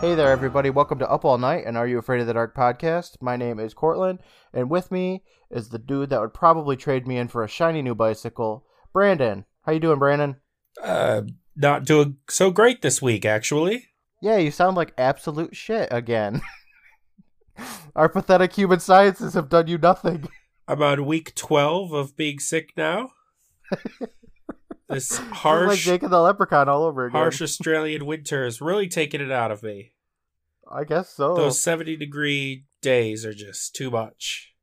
[0.00, 0.70] Hey there, everybody.
[0.70, 3.20] Welcome to Up All Night and Are You Afraid of the Dark podcast.
[3.20, 4.20] My name is Courtland,
[4.54, 7.82] and with me is the dude that would probably trade me in for a shiny
[7.82, 9.44] new bicycle, Brandon.
[9.62, 10.36] How you doing, Brandon?
[10.80, 11.22] Uh,
[11.56, 13.88] not doing so great this week, actually.
[14.22, 16.42] Yeah, you sound like absolute shit again.
[17.96, 20.28] Our pathetic human sciences have done you nothing.
[20.68, 23.10] I'm on week 12 of being sick now.
[24.88, 27.20] this is like harsh, Jake and the Leprechaun all over again.
[27.20, 29.92] harsh Australian winter is really taking it out of me.
[30.70, 31.34] I guess so.
[31.34, 34.54] Those 70 degree days are just too much.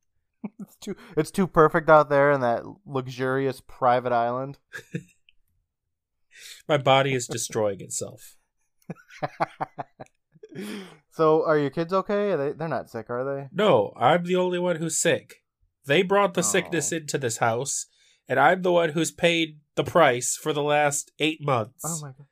[0.59, 4.59] It's too it's too perfect out there in that luxurious private island.
[6.67, 8.35] My body is destroying itself.
[11.11, 12.31] so, are your kids okay?
[12.31, 13.47] Are they they're not sick, are they?
[13.51, 15.43] No, I'm the only one who's sick.
[15.85, 16.97] They brought the sickness Oh.
[16.97, 17.87] into this house,
[18.27, 21.83] and I'm the one who's paid the price for the last eight months.
[21.85, 22.27] Oh my god.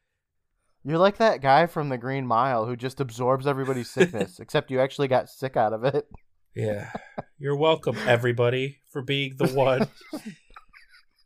[0.86, 4.80] You're like that guy from the Green Mile who just absorbs everybody's sickness, except you
[4.82, 6.08] actually got sick out of it.
[6.56, 6.92] Yeah.
[7.38, 9.88] You're welcome, everybody, for being the one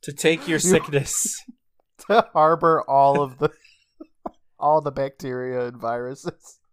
[0.04, 1.44] to take your sickness.
[2.08, 3.50] to harbor all of the
[4.60, 6.60] all the bacteria and viruses.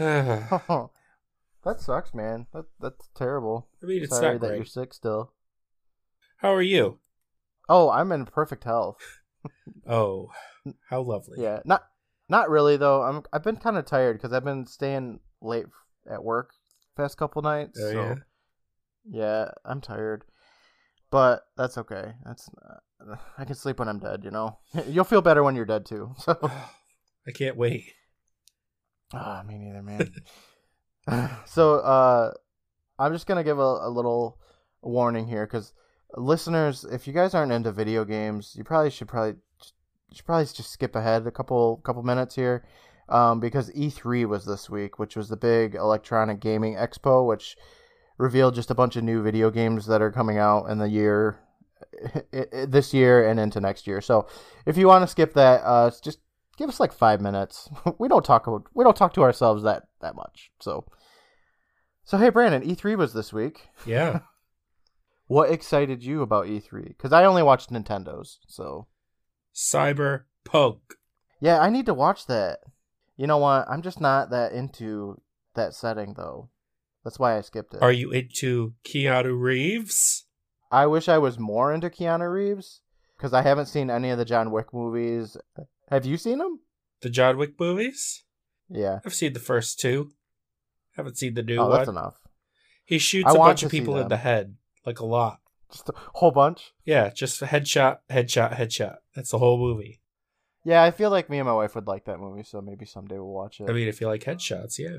[0.00, 0.90] Oh,
[1.64, 2.46] that sucks, man.
[2.52, 3.68] That that's terrible.
[3.82, 5.32] I mean, it's Sorry not that you're sick still.
[6.38, 7.00] How are you?
[7.68, 8.96] Oh, I'm in perfect health.
[9.86, 10.30] Oh,
[10.88, 11.42] how lovely.
[11.42, 11.84] Yeah, not
[12.30, 13.02] not really though.
[13.02, 15.66] I'm I've been kind of tired because I've been staying late
[16.10, 16.54] at work
[16.96, 17.78] past couple nights.
[17.78, 18.14] Oh, so yeah?
[19.10, 20.24] yeah, I'm tired,
[21.10, 22.12] but that's okay.
[22.24, 22.48] That's
[23.06, 24.24] uh, I can sleep when I'm dead.
[24.24, 26.14] You know, you'll feel better when you're dead too.
[26.18, 26.38] So
[27.26, 27.92] I can't wait.
[29.12, 30.14] ah, me neither, man.
[31.44, 32.32] so uh,
[32.98, 34.38] I'm just gonna give a, a little
[34.82, 35.72] warning here because
[36.16, 39.34] listeners, if you guys aren't into video games, you probably should probably
[40.12, 42.64] should probably just skip ahead a couple couple minutes here,
[43.08, 47.56] um, because E3 was this week, which was the big electronic gaming expo, which
[48.18, 51.40] revealed just a bunch of new video games that are coming out in the year
[52.52, 54.00] this year and into next year.
[54.00, 54.28] So
[54.66, 56.18] if you want to skip that, uh, just
[56.56, 57.68] give us like five minutes.
[57.98, 60.50] we don't talk about, we don't talk to ourselves that that much.
[60.60, 60.86] So
[62.04, 63.68] so hey Brandon, E3 was this week.
[63.86, 64.20] Yeah.
[65.26, 66.88] What excited you about E3?
[66.88, 68.38] Because I only watched Nintendo's.
[68.46, 68.86] So
[69.54, 70.80] Cyberpunk.
[71.40, 72.60] yeah, I need to watch that.
[73.16, 73.66] You know what?
[73.68, 75.20] I'm just not that into
[75.54, 76.50] that setting though.
[77.04, 77.82] That's why I skipped it.
[77.82, 80.24] Are you into Keanu Reeves?
[80.70, 82.80] I wish I was more into Keanu Reeves
[83.16, 85.36] because I haven't seen any of the John Wick movies.
[85.90, 86.60] Have you seen them?
[87.02, 88.24] The John Wick movies?
[88.68, 89.00] Yeah.
[89.04, 90.12] I've seen the first two.
[90.96, 91.78] Haven't seen the new oh, one.
[91.78, 92.16] that's enough.
[92.84, 94.56] He shoots I a bunch of people in the head,
[94.86, 95.40] like a lot.
[95.70, 96.72] Just a whole bunch.
[96.84, 98.96] Yeah, just headshot, headshot, headshot.
[99.14, 100.00] That's the whole movie.
[100.64, 103.16] Yeah, I feel like me and my wife would like that movie, so maybe someday
[103.16, 103.68] we'll watch it.
[103.68, 104.98] I mean, if you like headshots, yeah.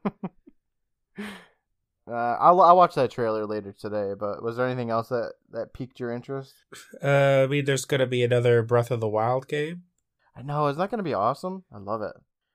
[2.07, 4.15] uh, I'll I'll watch that trailer later today.
[4.19, 6.55] But was there anything else that that piqued your interest?
[7.03, 9.85] Uh, I mean, there's gonna be another Breath of the Wild game.
[10.37, 11.65] I know, is that going to be awesome?
[11.73, 12.13] I love it.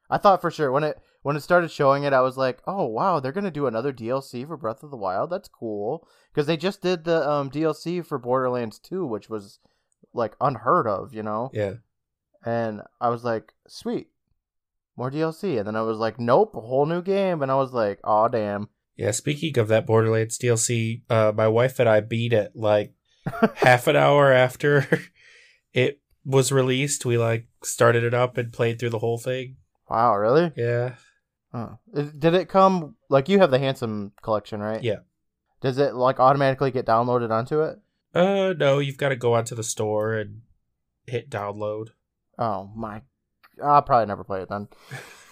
[0.09, 2.85] I thought for sure when it when it started showing it, I was like, oh
[2.85, 5.29] wow, they're gonna do another DLC for Breath of the Wild.
[5.29, 9.59] That's cool because they just did the um, DLC for Borderlands 2, which was
[10.13, 11.49] like unheard of, you know.
[11.53, 11.75] Yeah.
[12.45, 14.09] And I was like, sweet,
[14.95, 15.57] more DLC.
[15.57, 17.41] And then I was like, nope, a whole new game.
[17.41, 18.69] And I was like, oh damn.
[18.95, 22.94] Yeah, speaking of that Borderlands DLC, uh, my wife and I beat it like
[23.55, 24.88] half an hour after
[25.73, 27.05] it was released.
[27.05, 29.57] We like started it up and played through the whole thing.
[29.90, 30.51] Wow, really?
[30.56, 30.96] Yeah.
[31.94, 34.84] Is- Did it come like you have the handsome collection, right?
[34.84, 35.00] Yeah.
[35.62, 37.79] Does it like automatically get downloaded onto it?
[38.13, 40.41] Uh, no, you've got to go onto the store and
[41.07, 41.90] hit download.
[42.38, 43.01] Oh my!
[43.63, 44.68] I'll probably never play it then.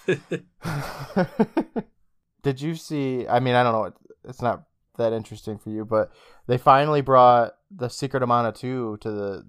[2.43, 3.27] Did you see?
[3.27, 3.93] I mean, I don't know.
[4.27, 4.63] It's not
[4.97, 6.11] that interesting for you, but
[6.47, 9.45] they finally brought the Secret of Mana two to the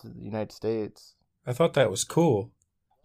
[0.00, 1.14] to the United States.
[1.46, 2.52] I thought that was cool.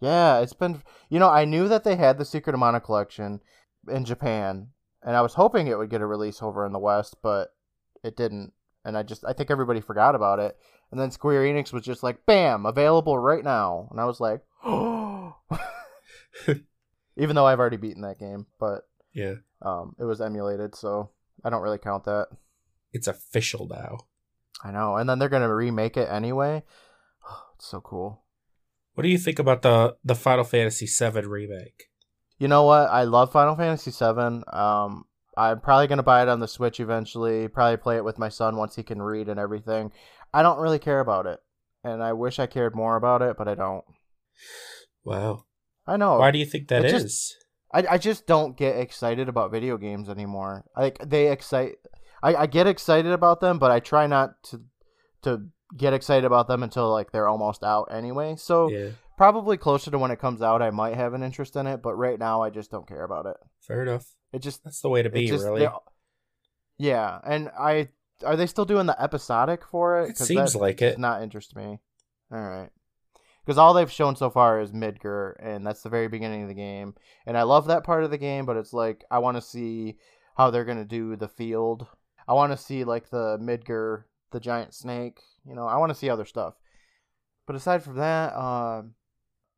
[0.02, 0.82] Yeah, it's been.
[1.10, 3.40] You know, I knew that they had the Secret of Mana collection
[3.88, 4.70] in Japan,
[5.00, 7.54] and I was hoping it would get a release over in the West, but
[8.02, 8.52] it didn't.
[8.84, 10.58] And I just, I think everybody forgot about it.
[10.90, 14.42] And then Square Enix was just like, "Bam, available right now," and I was like,
[14.64, 15.36] "Oh!"
[17.16, 19.36] Even though I've already beaten that game, but Yeah.
[19.60, 21.10] um, it was emulated, so
[21.44, 22.26] I don't really count that.
[22.92, 23.98] It's official now.
[24.64, 24.96] I know.
[24.96, 26.64] And then they're gonna remake it anyway.
[27.54, 28.21] it's so cool.
[28.94, 31.84] What do you think about the the Final Fantasy VII remake?
[32.38, 32.88] You know what?
[32.90, 34.42] I love Final Fantasy VII.
[34.52, 35.04] Um,
[35.36, 37.48] I'm probably gonna buy it on the Switch eventually.
[37.48, 39.92] Probably play it with my son once he can read and everything.
[40.34, 41.40] I don't really care about it,
[41.84, 43.84] and I wish I cared more about it, but I don't.
[45.04, 45.44] Wow.
[45.86, 46.18] I know.
[46.18, 47.02] Why do you think that It is?
[47.02, 47.36] just-
[47.74, 50.66] I, I just don't get excited about video games anymore.
[50.76, 51.76] Like they excite
[52.22, 54.60] I, I get excited about them, but I try not to
[55.22, 55.46] to
[55.76, 58.36] get excited about them until like they're almost out anyway.
[58.36, 61.66] So yeah, probably closer to when it comes out I might have an interest in
[61.66, 63.36] it, but right now I just don't care about it.
[63.60, 64.06] fair enough.
[64.32, 65.68] It just That's the way to be, just really.
[66.78, 67.88] Yeah, and I
[68.24, 70.10] are they still doing the episodic for it?
[70.10, 70.98] It seems like it.
[70.98, 71.78] not interest me.
[72.32, 72.70] All right.
[73.44, 76.54] Because all they've shown so far is Midgar, and that's the very beginning of the
[76.54, 76.94] game.
[77.26, 79.96] And I love that part of the game, but it's like I want to see
[80.36, 81.86] how they're gonna do the field.
[82.26, 85.20] I want to see like the Midgar, the giant snake.
[85.46, 86.54] You know, I want to see other stuff.
[87.46, 88.82] But aside from that, uh,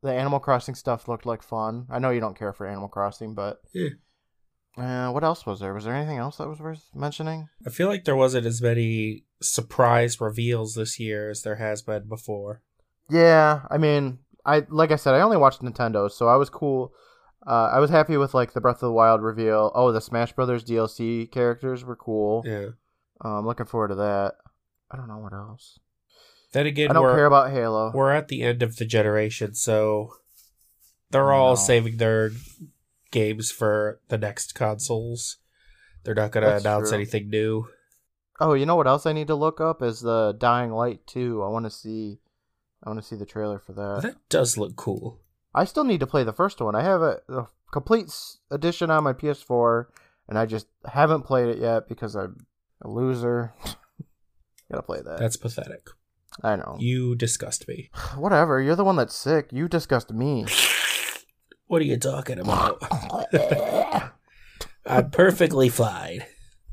[0.01, 1.85] the Animal Crossing stuff looked like fun.
[1.89, 3.89] I know you don't care for Animal Crossing, but Yeah.
[4.77, 5.73] uh, what else was there?
[5.73, 7.47] Was there anything else that was worth mentioning?
[7.65, 12.07] I feel like there wasn't as many surprise reveals this year as there has been
[12.07, 12.61] before.
[13.09, 16.93] Yeah, I mean, I like I said, I only watched Nintendo, so I was cool.
[17.45, 19.71] Uh, I was happy with like the Breath of the Wild reveal.
[19.75, 22.41] Oh, the Smash Brothers DLC characters were cool.
[22.45, 22.69] Yeah.
[23.21, 24.33] I'm looking forward to that.
[24.91, 25.79] I don't know what else.
[26.53, 27.91] Then again, I don't we're, care about Halo.
[27.93, 30.13] we're at the end of the generation, so
[31.11, 32.31] they're all saving their
[33.11, 35.37] games for the next consoles.
[36.03, 36.97] They're not going to announce true.
[36.97, 37.67] anything new.
[38.39, 41.41] Oh, you know what else I need to look up is the Dying Light 2.
[41.43, 42.19] I want to see.
[42.83, 44.01] I want to see the trailer for that.
[44.03, 45.19] that does look cool.
[45.53, 46.75] I still need to play the first one.
[46.75, 48.13] I have a, a complete
[48.51, 49.85] edition on my PS4,
[50.27, 52.45] and I just haven't played it yet because I'm
[52.81, 53.53] a loser.
[54.71, 55.19] Gotta play that.
[55.19, 55.87] That's pathetic.
[56.43, 56.75] I know.
[56.79, 57.89] You disgust me.
[58.15, 58.61] Whatever.
[58.61, 59.49] You're the one that's sick.
[59.51, 60.45] You disgust me.
[61.67, 62.77] What are you talking about?
[64.85, 66.23] I'm perfectly fine.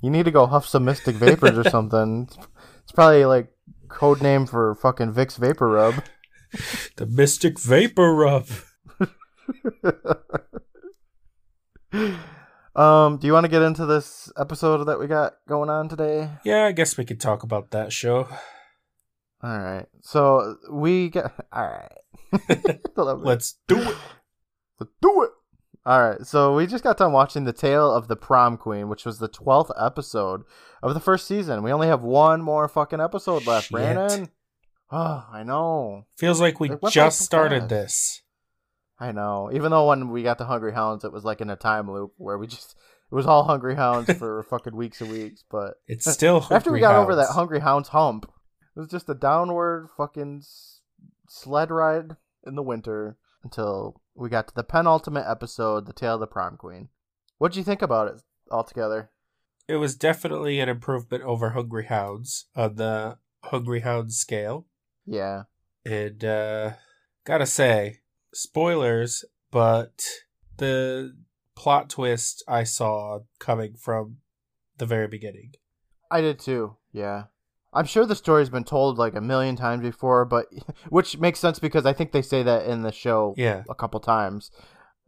[0.03, 2.29] You need to go huff some Mystic Vapors or something.
[2.29, 2.37] It's,
[2.83, 3.49] it's probably like
[3.89, 6.05] code name for fucking Vicks Vapor Rub.
[6.97, 8.47] The Mystic Vapor Rub.
[12.75, 16.31] um, do you want to get into this episode that we got going on today?
[16.45, 18.29] Yeah, I guess we could talk about that show.
[19.43, 19.87] All right.
[20.01, 21.33] So we get.
[21.53, 22.81] All right.
[22.97, 23.97] Let's do it.
[24.81, 25.31] Let's do it.
[25.85, 29.05] All right, so we just got done watching The Tale of the Prom Queen, which
[29.05, 30.43] was the 12th episode
[30.81, 31.65] of the first season.
[31.65, 33.73] We only have one more fucking episode left, Shit.
[33.73, 34.29] Brandon.
[34.93, 36.07] Oh, I know.
[36.17, 38.22] Feels like we just started this.
[39.03, 39.51] I know.
[39.53, 42.13] Even though when we got the Hungry Hounds, it was like in a time loop
[42.19, 42.77] where we just.
[43.11, 46.81] It was all Hungry Hounds for fucking weeks and weeks, but It's still after we
[46.81, 48.31] got over that Hungry Hounds hump,
[48.77, 50.45] it was just a downward fucking
[51.29, 52.17] sled ride
[52.47, 56.57] in the winter until we got to the penultimate episode, The Tale of the Prom
[56.57, 56.89] Queen.
[57.39, 59.11] What'd you think about it altogether?
[59.67, 64.67] It was definitely an improvement over Hungry Hounds on the Hungry Hounds scale.
[65.05, 65.43] Yeah.
[65.85, 66.71] And uh
[67.25, 67.99] gotta say,
[68.33, 70.05] spoilers, but
[70.57, 71.15] the
[71.55, 74.19] plot twist I saw coming from
[74.79, 75.53] the very beginning.
[76.11, 76.77] I did too.
[76.93, 77.25] Yeah.
[77.75, 80.47] I'm sure the story's been told like a million times before, but
[80.91, 83.65] which makes sense because I think they say that in the show Yeah.
[83.69, 84.51] a couple times.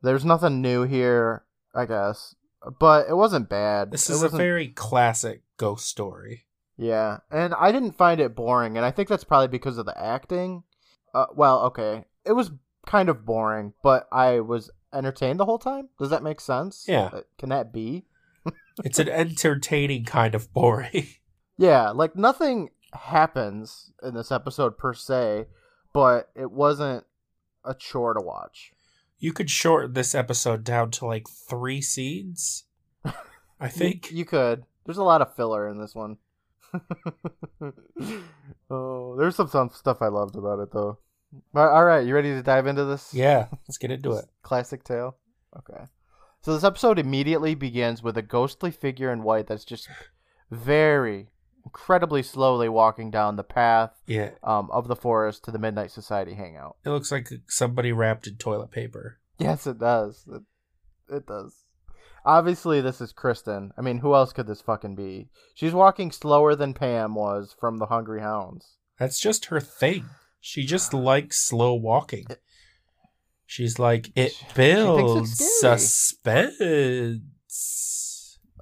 [0.03, 1.45] There's nothing new here,
[1.75, 2.35] I guess,
[2.81, 3.91] but it wasn't bad.
[3.91, 6.45] This It is a very classic ghost story.
[6.77, 9.97] Yeah, and I didn't find it boring, and I think that's probably because of the
[9.99, 10.65] acting.
[11.15, 12.51] Uh, well, okay, it was
[12.87, 15.89] kind of boring, but I was entertained the whole time.
[15.99, 16.85] Does that make sense?
[16.89, 17.11] Yeah.
[17.13, 18.05] Uh, Can that be?
[18.85, 21.07] It's an entertaining kind of boring.
[21.57, 25.47] Yeah, like nothing happens in this episode per se,
[25.93, 27.05] but it wasn't
[27.65, 28.73] a chore to watch.
[29.21, 32.65] You could shorten this episode down to like three scenes.
[33.61, 34.11] I think.
[34.11, 34.65] you, you could.
[34.85, 36.17] There's a lot of filler in this one.
[38.69, 40.99] oh, there's some, some stuff I loved about it though.
[41.55, 43.13] All right, you ready to dive into this?
[43.15, 44.25] yeah, let's get into it.
[44.43, 45.17] Classic tale.
[45.57, 45.85] Okay.
[46.43, 49.89] So this episode immediately begins with a ghostly figure in white that's just
[50.51, 51.29] very
[51.65, 56.35] incredibly slowly walking down the path Yeah, um, of the forest to the Midnight Society
[56.35, 56.77] hangout.
[56.85, 59.19] it looks like somebody wrapped in toilet paper.
[59.39, 60.25] Yes, it does.
[60.31, 60.43] It,
[61.17, 61.65] it does.
[62.27, 63.73] Obviously, this is Kristen.
[63.77, 65.29] I mean, who else could this fucking be?
[65.55, 68.77] She's walking slower than Pam was from the Hungry Hounds.
[68.99, 70.05] That's just her thing.
[70.47, 72.27] She just likes slow walking.
[73.47, 77.21] She's like, it She- she thinks builds suspense.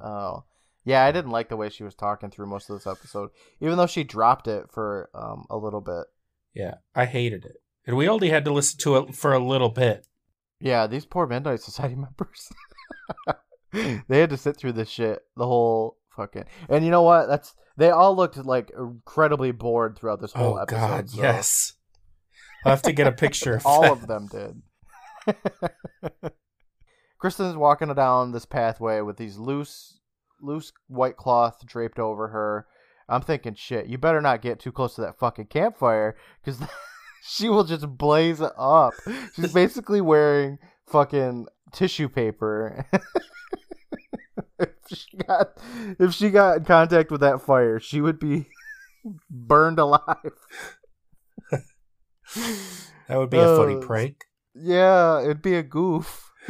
[0.01, 0.45] Oh.
[0.85, 3.77] Yeah, I didn't like the way she was talking through most of this episode, even
[3.79, 6.05] though she dropped it for um, a little bit.
[6.55, 7.57] Yeah, I hated it.
[7.85, 10.07] And we only had to listen to it for a little bit.
[10.61, 12.49] Yeah, these poor Midnight Society members.
[14.09, 16.45] they had to sit through this shit the whole fucking.
[16.69, 17.27] And you know what?
[17.27, 20.77] That's they all looked like incredibly bored throughout this whole Oh, episode.
[20.79, 21.73] God, so- yes.
[22.65, 23.93] I'll have to get a picture of all that.
[23.93, 24.63] of them did.
[27.19, 29.99] Kristen's walking down this pathway with these loose,
[30.41, 32.67] loose white cloth draped over her.
[33.09, 36.61] I'm thinking, shit, you better not get too close to that fucking campfire because
[37.23, 38.93] she will just blaze up.
[39.35, 42.87] She's basically wearing fucking tissue paper.
[44.63, 45.59] If she got
[45.99, 48.47] if she got in contact with that fire, she would be
[49.31, 50.33] burned alive.
[53.09, 54.25] That would be a funny Uh, prank.
[54.55, 56.31] Yeah, it'd be a goof.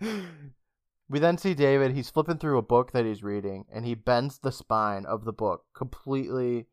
[0.00, 1.92] we then see David.
[1.92, 5.32] He's flipping through a book that he's reading, and he bends the spine of the
[5.32, 6.66] book completely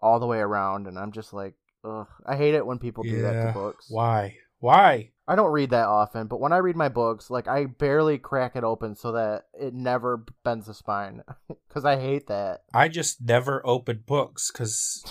[0.00, 0.86] all the way around.
[0.86, 2.06] And I'm just like, ugh.
[2.26, 3.86] I hate it when people do that to books.
[3.88, 4.36] Why?
[4.58, 5.10] Why?
[5.28, 8.54] I don't read that often, but when I read my books, like I barely crack
[8.54, 11.22] it open so that it never bends the spine,
[11.68, 12.62] because I hate that.
[12.72, 15.04] I just never open books because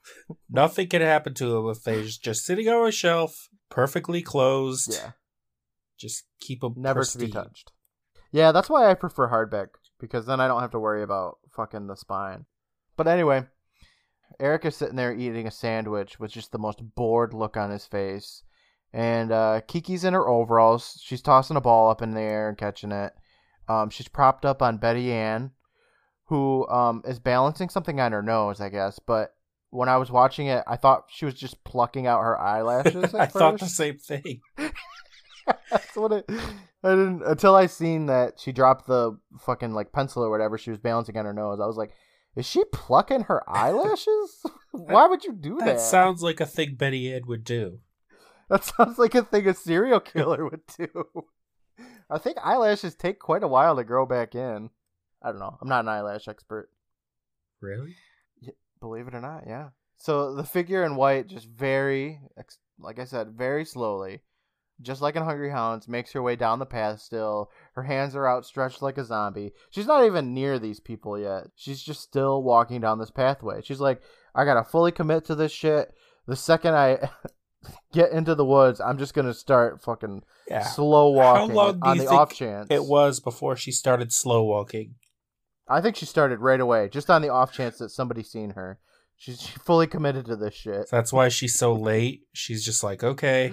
[0.50, 4.94] nothing can happen to them if they're just, sitting on a shelf, perfectly closed.
[4.94, 5.10] Yeah,
[5.98, 7.72] Just keep them never to be touched.
[8.32, 9.68] Yeah, that's why I prefer hardback
[10.00, 12.46] because then I don't have to worry about fucking the spine.
[12.96, 13.44] But anyway,
[14.40, 17.86] Eric is sitting there eating a sandwich with just the most bored look on his
[17.86, 18.42] face.
[18.92, 20.98] And uh, Kiki's in her overalls.
[21.02, 23.12] She's tossing a ball up in the air and catching it.
[23.68, 25.50] Um, she's propped up on Betty Ann,
[26.26, 28.98] who um, is balancing something on her nose, I guess.
[28.98, 29.34] But
[29.70, 33.14] when I was watching it, I thought she was just plucking out her eyelashes.
[33.14, 34.40] I thought the same thing.
[35.70, 36.30] That's what it.
[36.82, 40.70] I didn't until I seen that she dropped the fucking like pencil or whatever she
[40.70, 41.58] was balancing on her nose.
[41.60, 41.92] I was like,
[42.36, 44.42] is she plucking her eyelashes?
[44.72, 45.66] Why would you do that?
[45.66, 47.80] That sounds like a thing Betty Ann would do.
[48.50, 50.88] That sounds like a thing a serial killer would do.
[52.10, 54.70] I think eyelashes take quite a while to grow back in.
[55.22, 55.58] I don't know.
[55.60, 56.70] I'm not an eyelash expert.
[57.60, 57.94] Really?
[58.80, 59.68] Believe it or not, yeah.
[59.98, 62.20] So the figure in white just very,
[62.78, 64.22] like I said, very slowly,
[64.80, 67.50] just like in Hungry Hounds, makes her way down the path still.
[67.74, 69.52] Her hands are outstretched like a zombie.
[69.70, 71.48] She's not even near these people yet.
[71.56, 73.60] She's just still walking down this pathway.
[73.62, 74.00] She's like,
[74.34, 75.92] I gotta fully commit to this shit.
[76.26, 77.10] The second I
[77.92, 80.62] get into the woods, I'm just gonna start fucking Yeah.
[80.64, 82.68] slow walking on the off chance.
[82.70, 84.94] It was before she started slow walking.
[85.68, 88.78] I think she started right away, just on the off chance that somebody seen her.
[89.16, 90.88] She's she fully committed to this shit.
[90.90, 92.22] That's why she's so late.
[92.32, 93.52] She's just like, okay,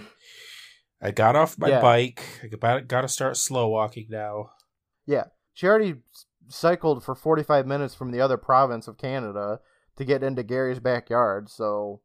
[1.02, 1.82] I got off my Yeah.
[1.82, 2.24] bike.
[2.44, 4.52] I got got to start slow walking now.
[5.06, 5.96] Yeah, she already
[6.48, 9.60] cycled for 45 minutes from the other province of Canada
[9.98, 12.02] to get into Gary's backyard, so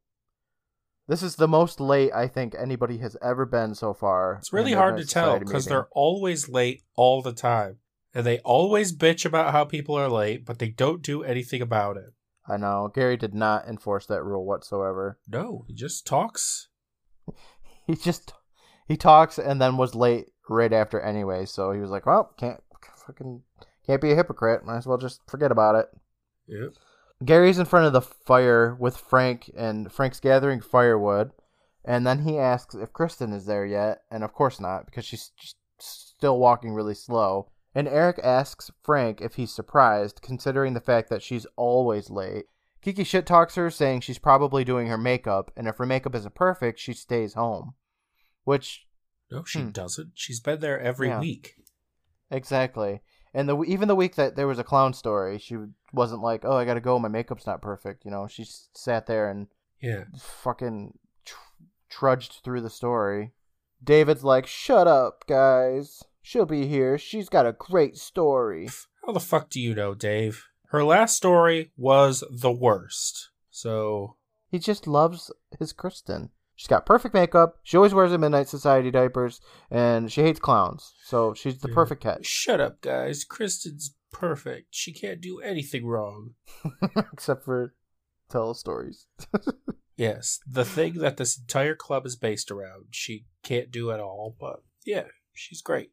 [1.10, 4.36] this is the most late I think anybody has ever been so far.
[4.38, 7.78] It's really hard to tell because they're always late all the time.
[8.14, 11.96] And they always bitch about how people are late, but they don't do anything about
[11.96, 12.14] it.
[12.48, 12.92] I know.
[12.94, 15.18] Gary did not enforce that rule whatsoever.
[15.26, 16.68] No, he just talks.
[17.86, 18.34] He just
[18.86, 22.62] he talks and then was late right after anyway, so he was like, "Well, can't
[23.04, 23.42] fucking
[23.84, 24.64] can't be a hypocrite.
[24.64, 25.86] Might as well just forget about it."
[26.46, 26.74] Yep.
[27.24, 31.32] Gary's in front of the fire with Frank, and Frank's gathering firewood.
[31.84, 35.30] And then he asks if Kristen is there yet, and of course not, because she's
[35.38, 37.50] just still walking really slow.
[37.74, 42.44] And Eric asks Frank if he's surprised, considering the fact that she's always late.
[42.82, 46.34] Kiki shit talks her, saying she's probably doing her makeup, and if her makeup isn't
[46.34, 47.74] perfect, she stays home.
[48.44, 48.86] Which,
[49.30, 49.68] No, she Hmm.
[49.70, 50.12] doesn't.
[50.14, 51.20] She's been there every Yeah.
[51.20, 51.54] week.
[52.30, 53.00] exactly.
[53.32, 55.56] And the even the week that there was a clown story, she
[55.92, 56.98] wasn't like, "Oh, I gotta go.
[56.98, 59.46] My makeup's not perfect." You know, she sat there and
[59.80, 60.04] Yeah.
[60.18, 61.36] fucking tr-
[61.88, 63.32] trudged through the story.
[63.82, 66.02] David's like, "Shut up, guys.
[66.22, 66.98] She'll be here.
[66.98, 68.68] She's got a great story."
[69.06, 70.46] How the fuck do you know, Dave?
[70.70, 73.30] Her last story was the worst.
[73.50, 74.16] So,
[74.50, 76.30] He just loves his Kristen.
[76.60, 77.56] She's got perfect makeup.
[77.62, 79.40] She always wears a Midnight Society diapers,
[79.70, 80.92] and she hates clowns.
[81.02, 81.74] So she's the Yeah.
[81.74, 83.24] perfect catch, shut up, guys.
[83.24, 84.66] Kristen's perfect.
[84.68, 86.34] She can't do anything wrong.
[87.14, 87.74] except for
[88.28, 89.06] tell stories.
[89.96, 94.34] Yes, the thing that this entire club is based around, she can't do at all,
[94.40, 95.90] but yeah, she's great.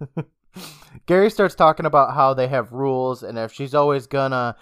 [1.06, 4.56] Gary starts talking about how they have rules, and if she's always gonna.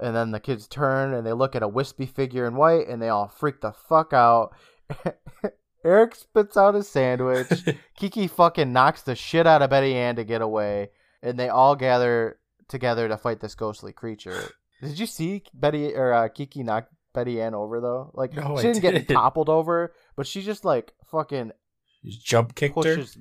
[0.00, 3.02] And then the kids turn and they look at a wispy figure in white, and
[3.02, 4.50] they all freak the fuck out.
[5.84, 7.48] Eric spits out his sandwich.
[7.96, 10.90] Kiki fucking knocks the shit out of Betty Ann to get away,
[11.22, 12.38] and they all gather
[12.68, 14.50] together to fight this ghostly creature.
[14.82, 18.10] Did you see Betty or uh, Kiki knock Betty Ann over though?
[18.14, 19.08] Like No, she didn't get didn't.
[19.08, 21.52] toppled over, but she just like fucking
[22.04, 23.18] jump kicked her, pushes.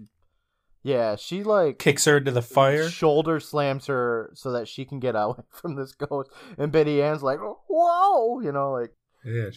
[0.87, 2.87] Yeah, she like kicks her into the fire.
[2.89, 7.21] shoulder slams her so that she can get away from this ghost, and Betty Ann's
[7.23, 8.91] like, "Whoa!" You know, like
[9.25, 9.49] Yeah.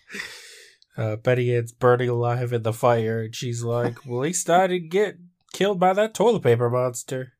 [0.96, 4.66] Uh, Betty Ann's burning alive in the fire, and she's like, "Well, at least I
[4.66, 5.18] didn't get
[5.52, 7.34] killed by that toilet paper monster."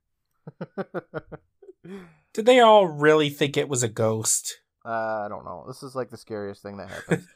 [2.33, 4.61] Did they all really think it was a ghost?
[4.85, 5.65] Uh, I don't know.
[5.67, 7.27] This is like the scariest thing that happens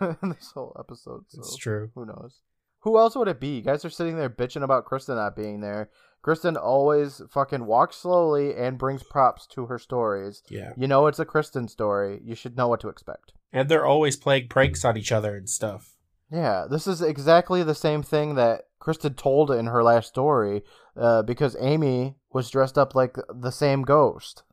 [0.22, 1.24] in this whole episode.
[1.28, 1.90] So It's true.
[1.94, 2.40] who knows?
[2.86, 3.56] Who else would it be?
[3.56, 5.90] You guys are sitting there bitching about Kristen not being there.
[6.22, 10.44] Kristen always fucking walks slowly and brings props to her stories.
[10.48, 12.20] Yeah, You know it's a Kristen story.
[12.24, 13.32] You should know what to expect.
[13.52, 15.96] and they're always playing pranks on each other and stuff.
[16.30, 20.62] Yeah, this is exactly the same thing that Kristen told in her last story,
[20.96, 24.44] uh, because Amy was dressed up like the same ghost.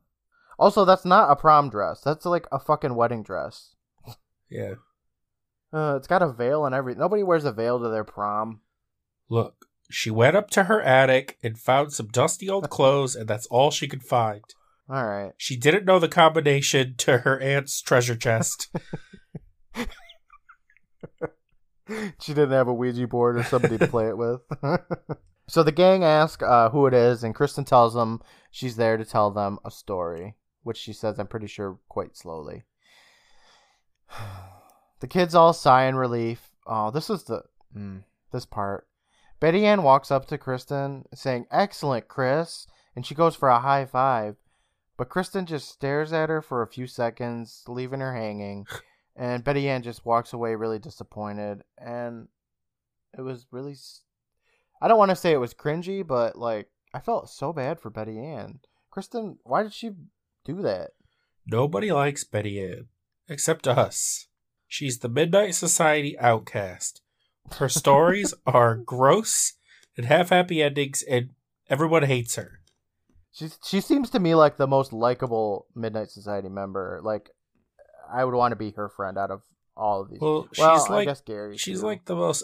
[0.58, 2.00] Also, that's not a prom dress.
[2.00, 3.76] That's like a fucking wedding dress.
[4.50, 4.74] Yeah.
[5.74, 7.00] Uh, it's got a veil and everything.
[7.00, 8.60] Nobody wears a veil to their prom.
[9.28, 13.46] Look, she went up to her attic and found some dusty old clothes, and that's
[13.46, 14.44] all she could find.
[14.88, 15.32] All right.
[15.36, 18.68] She didn't know the combination to her aunt's treasure chest.
[22.20, 24.42] she didn't have a Ouija board or somebody to play it with.
[25.48, 29.04] so the gang ask uh, who it is, and Kristen tells them she's there to
[29.04, 32.62] tell them a story, which she says, I'm pretty sure, quite slowly.
[35.04, 36.48] The kids all sigh in relief.
[36.66, 37.42] Oh, this is the
[37.76, 38.88] mm, this part.
[39.38, 43.84] Betty Ann walks up to Kristen, saying, "Excellent, Chris," and she goes for a high
[43.84, 44.36] five.
[44.96, 48.66] But Kristen just stares at her for a few seconds, leaving her hanging.
[49.16, 51.62] And Betty Ann just walks away really disappointed.
[51.78, 52.26] And
[53.16, 53.72] it was really.
[53.72, 54.00] s-
[54.82, 57.90] I don't want to say it was cringy, but like, I felt so bad for
[57.90, 58.58] Betty Ann.
[58.90, 59.90] Kristen, why did she
[60.44, 60.92] do that?
[61.46, 62.88] Nobody likes Betty Ann,
[63.28, 64.26] except us.
[64.74, 67.00] She's the Midnight Society outcast.
[67.58, 69.52] Her stories are gross
[69.96, 71.30] and have happy endings, and
[71.70, 72.58] everyone hates her.
[73.30, 76.98] She's, she seems to me like the most likable Midnight Society member.
[77.04, 77.30] Like,
[78.12, 79.42] I would want to be her friend out of
[79.76, 80.20] all of these.
[80.20, 81.56] Well, well, she's I like guess Gary.
[81.56, 81.86] she's too.
[81.86, 82.42] like the most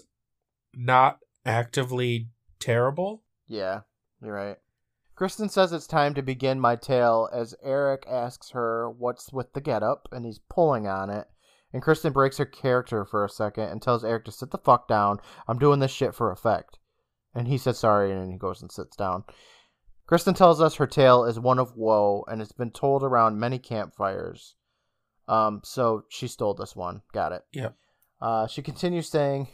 [0.73, 2.29] not actively
[2.61, 3.25] terrible.
[3.49, 3.81] Yeah,
[4.23, 4.59] you're right.
[5.17, 9.61] Kristen says it's time to begin my tale as Eric asks her what's with the
[9.61, 11.27] getup, and he's pulling on it.
[11.73, 14.89] And Kristen breaks her character for a second and tells Eric to sit the fuck
[14.89, 15.19] down.
[15.47, 16.79] I'm doing this shit for effect.
[17.35, 19.25] And he says sorry, and he goes and sits down.
[20.07, 23.61] Kristen tells us her tale is one of woe, and it's been told around many
[23.61, 24.57] campfires.
[25.29, 27.03] Um, so she stole this one.
[27.13, 27.43] Got it.
[27.53, 27.69] Yeah.
[28.21, 29.47] Uh, she continues saying,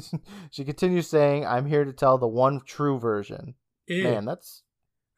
[0.52, 3.54] she continues saying, "I'm here to tell the one true version."
[3.88, 4.62] Ew, Man, that's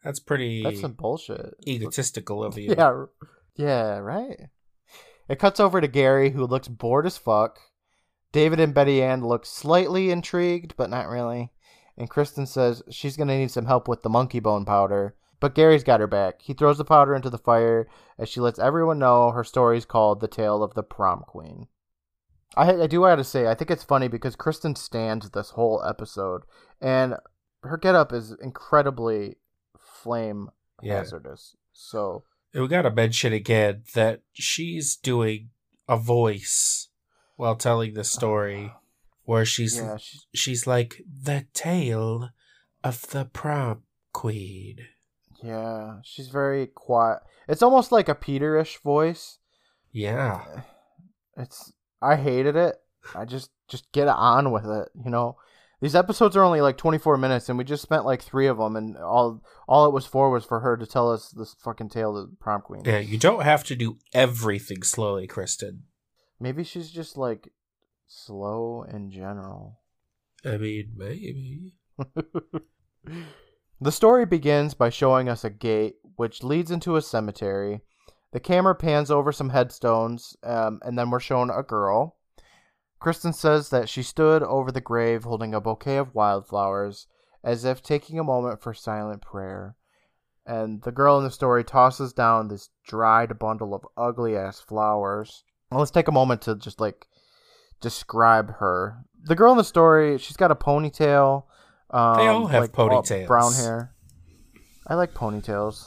[0.03, 1.55] that's pretty that's some bullshit.
[1.67, 2.75] egotistical of you.
[2.79, 3.05] Yeah,
[3.57, 4.49] yeah, right.
[5.29, 7.59] It cuts over to Gary, who looks bored as fuck.
[8.33, 11.51] David and Betty Ann look slightly intrigued, but not really.
[11.97, 15.15] And Kristen says she's gonna need some help with the monkey bone powder.
[15.41, 16.43] But Gary's got her back.
[16.43, 17.89] He throws the powder into the fire
[18.19, 21.69] as she lets everyone know her story's called The Tale of the Prom Queen.
[22.57, 25.83] I, I do have to say, I think it's funny because Kristen stands this whole
[25.85, 26.43] episode,
[26.81, 27.15] and
[27.63, 29.37] her getup is incredibly
[29.79, 30.51] flame
[30.83, 30.97] Yeah.
[30.97, 31.57] hazardous.
[31.73, 35.51] So We gotta mention again that she's doing
[35.89, 36.89] a voice
[37.37, 38.79] while telling the story ah.
[39.25, 42.31] where she's yeah, she's, she's like the tale
[42.83, 43.83] of the prom
[44.13, 44.79] queen.
[45.43, 47.21] yeah, she's very quiet.
[47.49, 49.39] It's almost like a Peterish voice.
[49.93, 50.45] Yeah.
[51.41, 52.75] It's I hated it.
[53.15, 55.37] I just just get on with it, you know.
[55.81, 58.75] These episodes are only like 24 minutes, and we just spent like three of them,
[58.75, 62.17] and all all it was for was for her to tell us this fucking tale
[62.17, 62.83] of the prom queen.
[62.85, 65.85] Yeah, you don't have to do everything slowly, Kristen.
[66.41, 67.53] Maybe she's just like
[68.09, 69.81] slow in general.
[70.45, 71.75] I mean, maybe.
[73.81, 77.81] the story begins by showing us a gate which leads into a cemetery.
[78.33, 82.18] The camera pans over some headstones, um, and then we're shown a girl.
[83.01, 87.07] Kristen says that she stood over the grave holding a bouquet of wildflowers,
[87.45, 89.77] as if taking a moment for silent prayer.
[90.45, 95.45] And the girl in the story tosses down this dried bundle of ugly ass flowers.
[95.71, 97.07] Well, let's take a moment to just like
[97.81, 99.05] describe her.
[99.25, 101.45] The girl in the story, she's got a ponytail.
[101.91, 103.27] Um, They all have like, ponytails.
[103.27, 103.95] brown hair.
[104.87, 105.87] I like ponytails.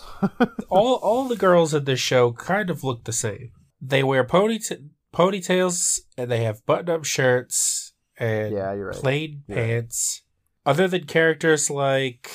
[0.70, 3.52] all all the girls in this show kind of look the same.
[3.82, 8.96] They wear ponyta- ponytails and they have button-up shirts and Yeah, you're right.
[8.96, 9.66] plain You're right.
[9.68, 10.22] pants.
[10.66, 12.30] Other than characters like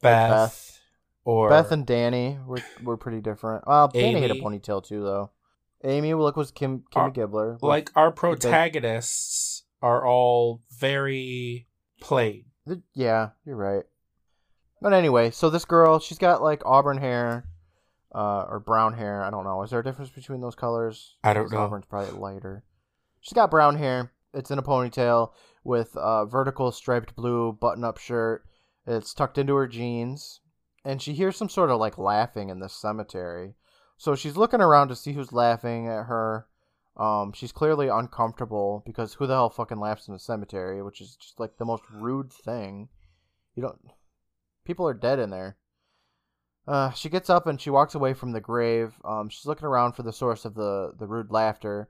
[0.00, 0.80] Beth, Beth.
[1.24, 3.66] or Beth and Danny were were pretty different.
[3.66, 5.30] Well, Danny had a ponytail too, though.
[5.82, 7.58] Amy, look, was Kim Kimmy Uh, Gibbler.
[7.62, 11.66] like our protagonists are all very
[12.00, 12.44] plain.
[12.94, 13.84] Yeah, you're right.
[14.80, 17.46] But anyway, so this girl, she's got like auburn hair,
[18.14, 19.22] uh, or brown hair.
[19.22, 19.62] I don't know.
[19.62, 21.16] Is there a difference between those colors?
[21.24, 21.58] I don't know.
[21.58, 22.62] Auburn's probably lighter.
[23.20, 25.32] She's got brown hair, It's in a ponytail
[25.64, 28.44] with a vertical striped blue button-up shirt.
[28.86, 30.40] It's tucked into her jeans,
[30.84, 33.54] and she hears some sort of like laughing in this cemetery.
[33.96, 36.46] So she's looking around to see who's laughing at her.
[36.96, 41.16] Um, she's clearly uncomfortable because who the hell fucking laughs in a cemetery, which is
[41.16, 42.88] just like the most rude thing.
[43.54, 43.78] You don't.
[44.64, 45.56] People are dead in there.
[46.66, 48.94] Uh, she gets up and she walks away from the grave.
[49.04, 51.88] Um, she's looking around for the source of the, the rude laughter,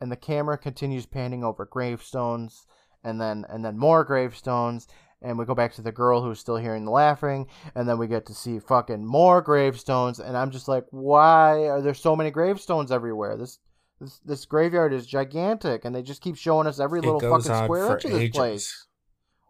[0.00, 2.66] and the camera continues panning over gravestones,
[3.02, 4.86] and then and then more gravestones,
[5.22, 8.06] and we go back to the girl who's still hearing the laughing, and then we
[8.06, 12.30] get to see fucking more gravestones, and I'm just like, why are there so many
[12.30, 13.38] gravestones everywhere?
[13.38, 13.58] This
[14.00, 17.64] this this graveyard is gigantic, and they just keep showing us every It little fucking
[17.64, 18.36] square inch of this ages.
[18.36, 18.86] place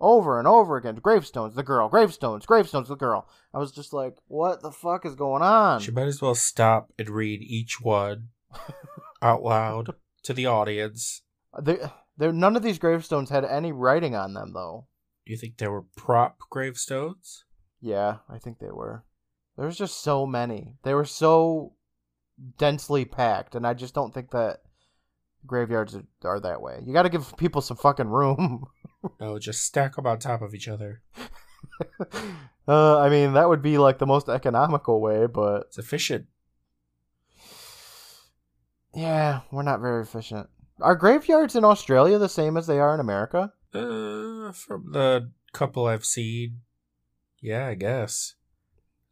[0.00, 0.96] over and over again.
[0.96, 1.88] Gravestones, the girl.
[1.88, 3.28] Gravestones, gravestones, the girl.
[3.52, 5.80] I was just like, what the fuck is going on?
[5.80, 8.28] She might as well stop and read each one
[9.22, 11.22] out loud to the audience.
[11.60, 14.86] There, there, none of these gravestones had any writing on them, though.
[15.26, 17.44] Do you think there were prop gravestones?
[17.80, 19.04] Yeah, I think they were.
[19.56, 20.76] There was just so many.
[20.82, 21.74] They were so
[22.58, 24.62] densely packed, and I just don't think that
[25.46, 26.80] graveyards are, are that way.
[26.84, 28.64] You got to give people some fucking room.
[29.20, 31.02] No, just stack them on top of each other.
[32.68, 36.26] uh, I mean, that would be like the most economical way, but It's efficient.
[38.94, 40.48] yeah, we're not very efficient.
[40.80, 43.52] Are graveyards in Australia the same as they are in America?
[43.74, 46.62] Uh, from the couple I've seen,
[47.40, 48.34] yeah, I guess.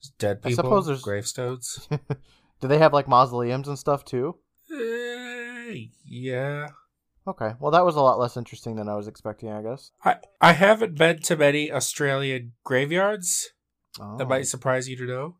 [0.00, 1.88] There's dead I people, suppose there's- gravestones.
[2.60, 4.36] Do they have like mausoleums and stuff too?
[4.72, 5.74] Uh,
[6.04, 6.68] yeah.
[7.28, 9.90] Okay, well, that was a lot less interesting than I was expecting, I guess.
[10.02, 13.50] I I haven't been to many Australian graveyards.
[13.98, 14.24] That Oh.
[14.26, 15.36] might surprise you to know.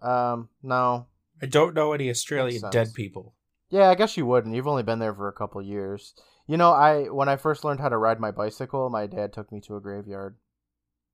[0.00, 1.06] Um, no.
[1.42, 3.34] I don't know any Australian dead people.
[3.70, 4.54] Yeah, I guess you wouldn't.
[4.54, 6.14] You've only been there for a couple years.
[6.46, 9.50] You know, I when I first learned how to ride my bicycle, my dad took
[9.50, 10.36] me to a graveyard.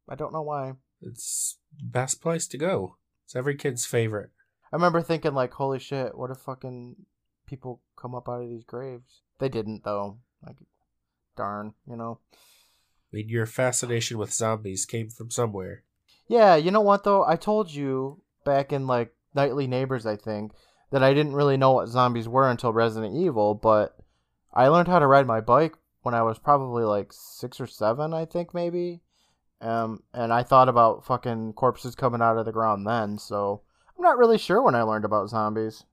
[0.09, 0.75] I don't know why.
[1.01, 2.97] It's the best place to go.
[3.25, 4.31] It's every kid's favorite.
[4.73, 6.97] I remember thinking like, "Holy shit, what if fucking
[7.47, 10.19] people come up out of these graves?" They didn't though.
[10.47, 10.57] Like,
[11.37, 12.21] darn, you know.
[12.33, 15.83] I mean, your fascination with zombies came from somewhere.
[16.29, 17.25] Yeah, you know what though?
[17.25, 20.53] I told you back in like Nightly Neighbors, I think,
[20.93, 23.97] that I didn't really know what zombies were until Resident Evil, but
[24.53, 28.15] I learned how to ride my bike when I was probably like six or seven,
[28.15, 29.01] I think maybe.
[29.61, 33.63] Um, and I thought about fucking corpses coming out of the ground then, so
[33.97, 35.85] I'm not really sure when I learned about zombies.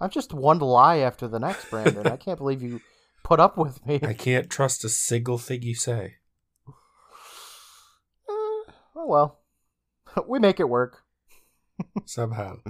[0.00, 2.06] I'm just one lie after the next, Brandon.
[2.06, 2.80] I can't believe you
[3.22, 4.00] put up with me.
[4.02, 6.16] I can't trust a single thing you say.
[8.28, 9.40] Uh, oh well,
[10.28, 11.02] we make it work.
[12.04, 12.56] Somehow.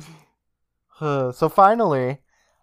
[1.01, 2.19] Uh, so finally,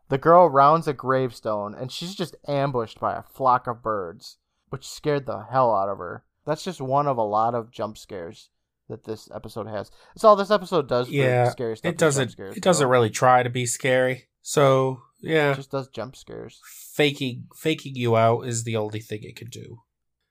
[0.09, 4.37] the girl rounds a gravestone and she's just ambushed by a flock of birds,
[4.69, 6.23] which scared the hell out of her.
[6.45, 8.51] That's just one of a lot of jump scares
[8.89, 9.91] that this episode has.
[10.13, 11.91] That's all this episode does Yeah, scary stuff.
[11.91, 12.29] It doesn't.
[12.29, 14.27] Scares, It doesn't really try to be scary.
[14.41, 16.59] So yeah, It just does jump scares.
[16.93, 19.81] faking faking you out is the only thing it can do.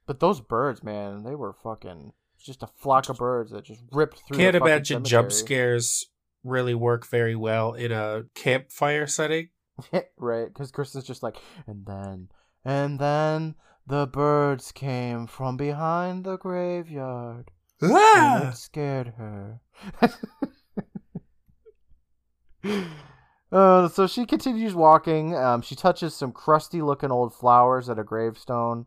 [0.07, 4.21] But those birds, man, they were fucking just a flock of birds that just ripped
[4.27, 4.37] through.
[4.37, 6.07] The Can't imagine jump scares
[6.45, 9.49] really work very well in a campfire setting.
[10.17, 12.29] right, because Chris is just like, and then,
[12.65, 17.51] and then the birds came from behind the graveyard.
[17.81, 18.49] and Ah!
[18.51, 19.61] it scared her.
[23.57, 25.35] uh, so she continues walking.
[25.35, 28.87] Um, she touches some crusty looking old flowers at a gravestone.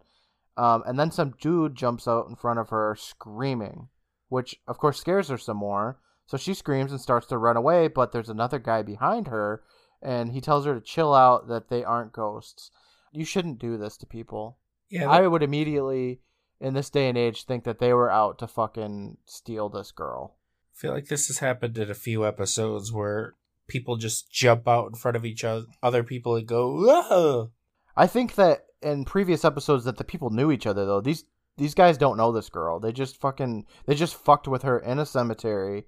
[0.58, 3.88] Um, and then some dude jumps out in front of her screaming,
[4.27, 5.99] which of course scares her some more.
[6.27, 9.63] So she screams and starts to run away, but there's another guy behind her,
[10.01, 12.69] and he tells her to chill out, that they aren't ghosts.
[13.12, 14.60] You shouldn't do this to people.
[14.89, 16.19] Yeah, I would immediately,
[16.60, 20.36] in this day and age, think that they were out to fucking steal this girl.
[20.75, 23.36] I feel like this has happened in a few episodes where
[23.69, 27.51] people just jump out in front of each other, other people and go, "Whoa!"
[27.95, 31.01] I think that in previous episodes that the people knew each other though.
[31.01, 31.25] These
[31.58, 32.79] these guys don't know this girl.
[32.79, 35.86] They just fucking they just fucked with her in a cemetery.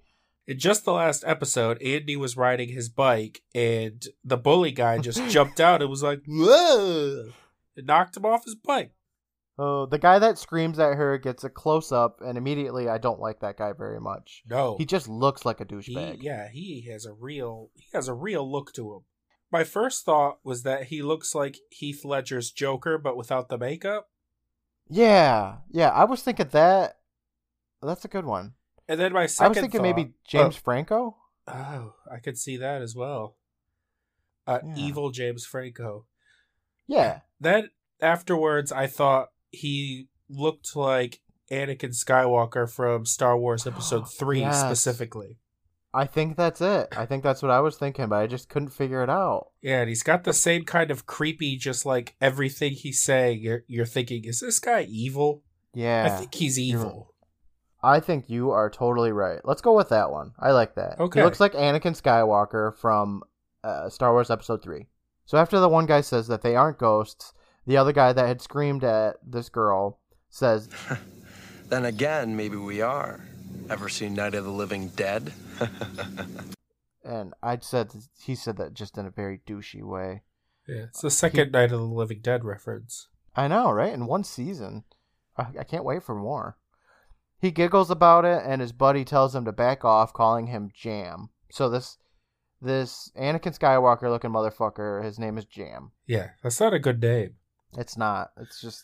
[0.47, 5.25] In just the last episode, Andy was riding his bike and the bully guy just
[5.29, 7.29] jumped out and was like, "Whoa!"
[7.75, 8.91] It knocked him off his bike.
[9.63, 13.19] Oh, the guy that screams at her gets a close up, and immediately I don't
[13.19, 14.41] like that guy very much.
[14.49, 16.17] No, He just looks like a He- douchebag.
[16.23, 19.01] yeah, he has a real he has a real look to him.
[19.51, 24.09] My first thought was that he looks like Heath Ledger's Joker, but without the makeup.
[24.89, 25.89] Yeah, yeah.
[25.89, 26.97] I was thinking that.
[27.83, 28.53] That's a good one.
[28.87, 31.17] And then my second, I was thinking thought- maybe James Franco.
[31.47, 33.35] Oh, I could see that as well.
[34.47, 34.75] Uh, Yeah.
[34.75, 36.05] evil James Franco.
[36.87, 37.65] Yeah, That
[38.01, 41.19] afterwards, I thought he looked like
[41.51, 44.59] Anakin Skywalker from Star Wars Episode 3 Yes.
[44.61, 45.37] specifically.
[45.93, 46.87] I think that's it.
[46.95, 49.47] I think that's what I was thinking, but I just couldn't figure it out.
[49.61, 53.39] Yeah, and he's got the same kind of creepy, just like everything he's saying.
[53.41, 55.43] You're, you're thinking, is this guy evil?
[55.73, 56.05] Yeah.
[56.05, 57.13] I think he's evil.
[57.83, 59.41] I think you are totally right.
[59.43, 60.31] Let's go with that one.
[60.39, 60.97] I like that.
[60.97, 61.19] Okay.
[61.19, 63.23] He looks like Anakin Skywalker from
[63.63, 64.85] uh, Star Wars Episode 3.
[65.25, 67.33] So after the one guy says that they aren't ghosts,
[67.65, 70.69] the other guy that had screamed at this girl says,
[71.69, 73.21] Then again, maybe we are.
[73.69, 75.31] Ever seen Night of the Living Dead?
[77.05, 80.23] and I said, he said that just in a very douchey way.
[80.67, 83.07] Yeah, it's the second Night of the Living Dead reference.
[83.35, 83.93] I know, right?
[83.93, 84.83] In one season.
[85.37, 86.57] I, I can't wait for more.
[87.39, 91.29] He giggles about it, and his buddy tells him to back off, calling him Jam.
[91.49, 91.97] So this
[92.61, 95.91] this Anakin Skywalker looking motherfucker, his name is Jam.
[96.05, 97.35] Yeah, that's not a good name.
[97.77, 98.31] It's not.
[98.37, 98.83] It's just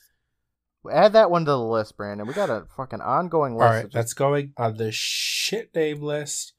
[0.92, 2.28] add that one to the list, Brandon.
[2.28, 3.64] We got a fucking ongoing list.
[3.66, 6.54] All right, that's going on the shit name list.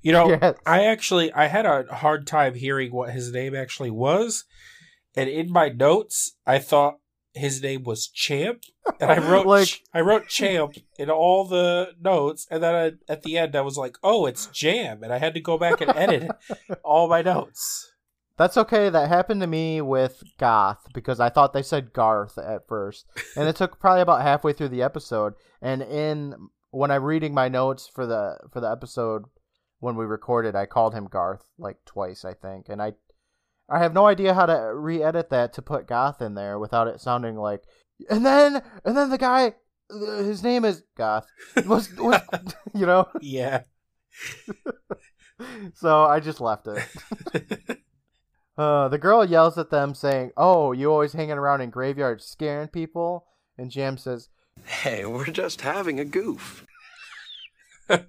[0.00, 0.56] You know, Yes.
[0.66, 4.44] I actually I had a hard time hearing what his name actually was,
[5.16, 6.98] and in my notes I thought
[7.32, 8.62] his name was Champ,
[9.00, 13.22] and I wrote Like- I wrote Champ in all the notes, and then I, at
[13.22, 15.90] the end I was like, oh, it's Jam, and I had to go back and
[15.96, 16.30] edit
[16.84, 17.90] all my notes.
[18.36, 18.88] That's okay.
[18.90, 23.48] That happened to me with Goth because I thought they said Garth at first, and
[23.48, 25.34] it took probably about halfway through the episode.
[25.62, 26.34] And in
[26.70, 29.24] when I'm reading my notes for the for the episode
[29.78, 32.94] when we recorded, I called him Garth like twice, I think, and I
[33.68, 37.00] I have no idea how to re-edit that to put Goth in there without it
[37.00, 37.62] sounding like.
[38.10, 39.54] And then and then the guy,
[39.88, 41.26] his name is Goth.
[41.66, 42.20] Was was
[42.74, 43.08] you know?
[43.20, 43.62] Yeah.
[45.74, 47.78] So I just left it.
[48.56, 52.68] Uh, the girl yells at them, saying, "Oh, you always hanging around in graveyards scaring
[52.68, 53.26] people."
[53.58, 54.28] And Jam says,
[54.64, 56.66] Hey, we're just having a goof.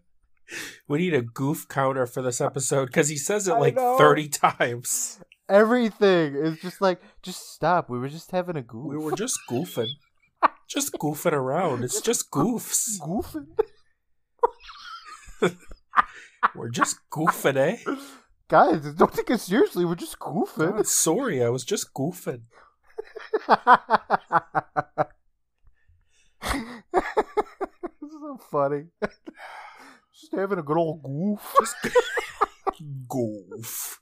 [0.87, 3.97] We need a goof counter for this episode because he says it I like know.
[3.97, 5.19] 30 times.
[5.49, 7.89] "Everything is just like, just stop.
[7.89, 8.85] We were just having a goof.
[8.85, 9.89] We were just goofing.
[10.69, 11.83] just goofing around.
[11.83, 12.99] It's just goofs.
[12.99, 13.47] goofing."
[16.55, 17.77] We're just goofing, eh?
[18.47, 19.85] Guys, don't take it seriously.
[19.85, 20.75] We're just goofing.
[20.75, 22.41] God, sorry, I was just goofing.
[23.47, 23.57] this
[28.03, 28.83] is so funny.
[29.01, 31.55] just having a good old goof.
[31.59, 31.75] Just
[33.07, 33.99] goof.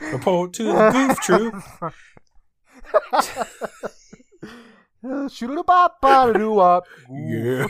[0.00, 1.54] Report to the goof troop.
[5.32, 6.84] Shoot a bop, bop, wop.
[7.10, 7.68] Yeah.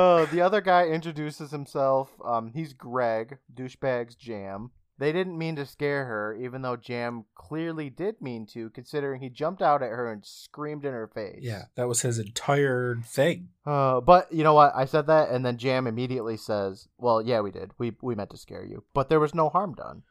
[0.00, 2.12] Oh, the other guy introduces himself.
[2.24, 4.70] Um, he's Greg, douchebag's Jam.
[4.96, 9.28] They didn't mean to scare her, even though Jam clearly did mean to, considering he
[9.28, 11.40] jumped out at her and screamed in her face.
[11.40, 13.48] Yeah, that was his entire thing.
[13.66, 14.72] Uh, but you know what?
[14.76, 17.72] I said that, and then Jam immediately says, "Well, yeah, we did.
[17.76, 20.04] We we meant to scare you, but there was no harm done."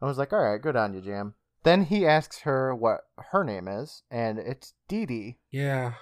[0.00, 3.00] I was like, "All right, good on you, Jam." Then he asks her what
[3.32, 5.38] her name is, and it's Dee Dee.
[5.50, 5.94] Yeah.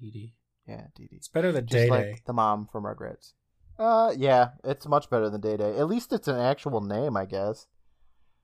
[0.00, 0.34] Dee Dee.
[0.66, 1.16] Yeah, Dee Dee.
[1.16, 2.16] It's better than Just Day like Day.
[2.26, 3.32] the mom from Rugrats.
[3.78, 5.76] Uh, yeah, it's much better than Day Day.
[5.76, 7.66] At least it's an actual name, I guess.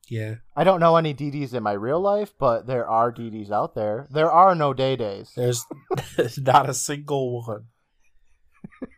[0.09, 0.37] Yeah.
[0.57, 3.51] I don't know any Dee Dees in my real life, but there are Dee Dees
[3.51, 4.09] out there.
[4.11, 5.33] There are no Day Days.
[5.37, 5.65] There's
[6.39, 7.67] not a single one.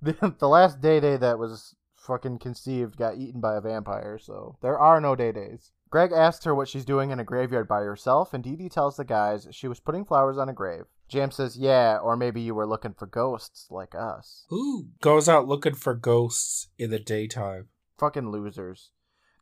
[0.00, 4.56] The, the last Day Day that was fucking conceived got eaten by a vampire, so
[4.62, 5.72] there are no Day Days.
[5.90, 8.96] Greg asks her what she's doing in a graveyard by herself, and Dee Dee tells
[8.96, 10.84] the guys she was putting flowers on a grave.
[11.08, 14.44] Jam says, Yeah, or maybe you were looking for ghosts like us.
[14.48, 17.68] Who goes out looking for ghosts in the daytime?
[17.98, 18.90] Fucking losers.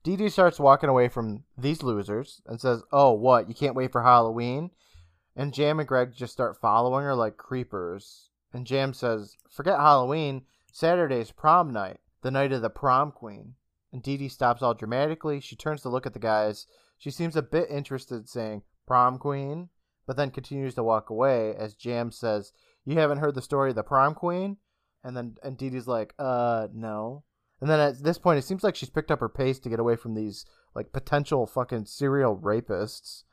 [0.05, 3.49] Dee Dee starts walking away from these losers and says, Oh, what?
[3.49, 4.71] You can't wait for Halloween?
[5.35, 8.31] And Jam and Greg just start following her like creepers.
[8.53, 10.43] And Jam says, Forget Halloween.
[10.73, 13.55] Saturday's prom night, the night of the prom queen.
[13.93, 15.41] And Dee Dee stops all dramatically.
[15.41, 16.67] She turns to look at the guys.
[16.99, 19.71] She seems a bit interested, saying, Prom queen?
[20.07, 22.53] But then continues to walk away as Jam says,
[22.85, 24.59] You haven't heard the story of the prom queen?
[25.03, 27.25] And then and Dee Dee's like, Uh, no.
[27.61, 29.81] And then at this point, it seems like she's picked up her pace to get
[29.81, 33.25] away from these like potential fucking serial rapists.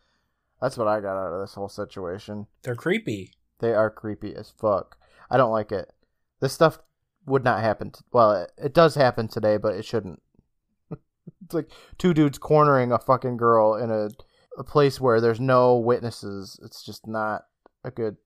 [0.61, 2.47] That's what I got out of this whole situation.
[2.63, 3.33] They're creepy.
[3.59, 4.97] They are creepy as fuck.
[5.29, 5.91] I don't like it.
[6.39, 6.79] This stuff
[7.25, 7.91] would not happen.
[7.91, 10.21] T- well, it, it does happen today, but it shouldn't.
[10.91, 14.09] it's like two dudes cornering a fucking girl in a
[14.57, 16.59] a place where there's no witnesses.
[16.63, 17.45] It's just not
[17.83, 18.17] a good.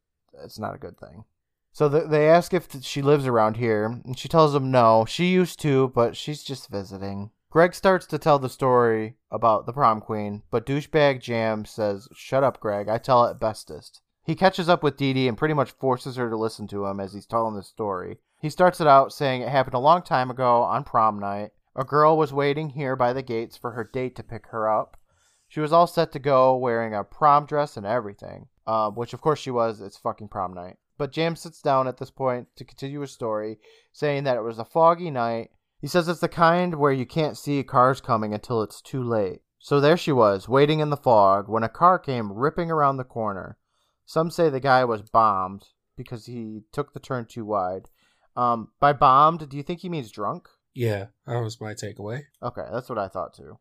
[0.43, 1.23] It's not a good thing.
[1.71, 5.05] So th- they ask if she lives around here, and she tells them no.
[5.07, 7.31] She used to, but she's just visiting.
[7.49, 12.43] Greg starts to tell the story about the prom queen, but douchebag Jam says, Shut
[12.43, 12.89] up, Greg.
[12.89, 14.01] I tell it bestest.
[14.23, 16.99] He catches up with Dee Dee and pretty much forces her to listen to him
[16.99, 18.17] as he's telling the story.
[18.41, 21.51] He starts it out saying it happened a long time ago on prom night.
[21.75, 24.97] A girl was waiting here by the gates for her date to pick her up.
[25.47, 28.47] She was all set to go, wearing a prom dress and everything.
[28.65, 29.79] Uh, which, of course, she was.
[29.79, 30.77] It's fucking prom night.
[30.97, 33.59] But Jam sits down at this point to continue his story,
[33.93, 35.51] saying that it was a foggy night.
[35.79, 39.41] He says it's the kind where you can't see cars coming until it's too late.
[39.59, 43.03] So there she was, waiting in the fog, when a car came ripping around the
[43.03, 43.57] corner.
[44.05, 47.89] Some say the guy was bombed because he took the turn too wide.
[48.35, 50.47] Um, by bombed, do you think he means drunk?
[50.73, 52.23] Yeah, that was my takeaway.
[52.41, 53.59] Okay, that's what I thought too.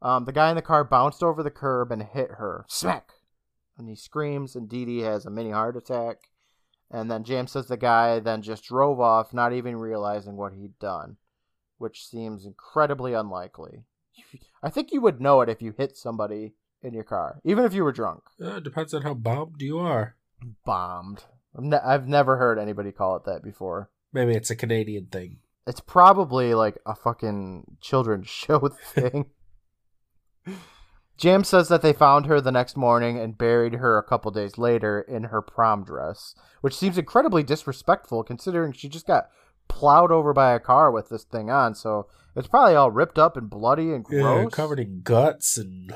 [0.00, 2.64] Um, the guy in the car bounced over the curb and hit her.
[2.68, 3.12] Smack!
[3.76, 6.28] And he screams, and Dee Dee has a mini heart attack.
[6.90, 10.78] And then James says the guy then just drove off, not even realizing what he'd
[10.78, 11.16] done,
[11.76, 13.84] which seems incredibly unlikely.
[14.62, 17.74] I think you would know it if you hit somebody in your car, even if
[17.74, 18.22] you were drunk.
[18.42, 20.16] Uh, depends on how bombed you are.
[20.64, 21.24] Bombed.
[21.56, 23.90] I've, ne- I've never heard anybody call it that before.
[24.12, 25.38] Maybe it's a Canadian thing.
[25.66, 29.26] It's probably like a fucking children's show thing.
[31.16, 34.56] Jam says that they found her the next morning and buried her a couple days
[34.56, 39.28] later in her prom dress, which seems incredibly disrespectful considering she just got
[39.68, 41.74] plowed over by a car with this thing on.
[41.74, 42.06] So
[42.36, 45.92] it's probably all ripped up and bloody and Yeah, covered in guts and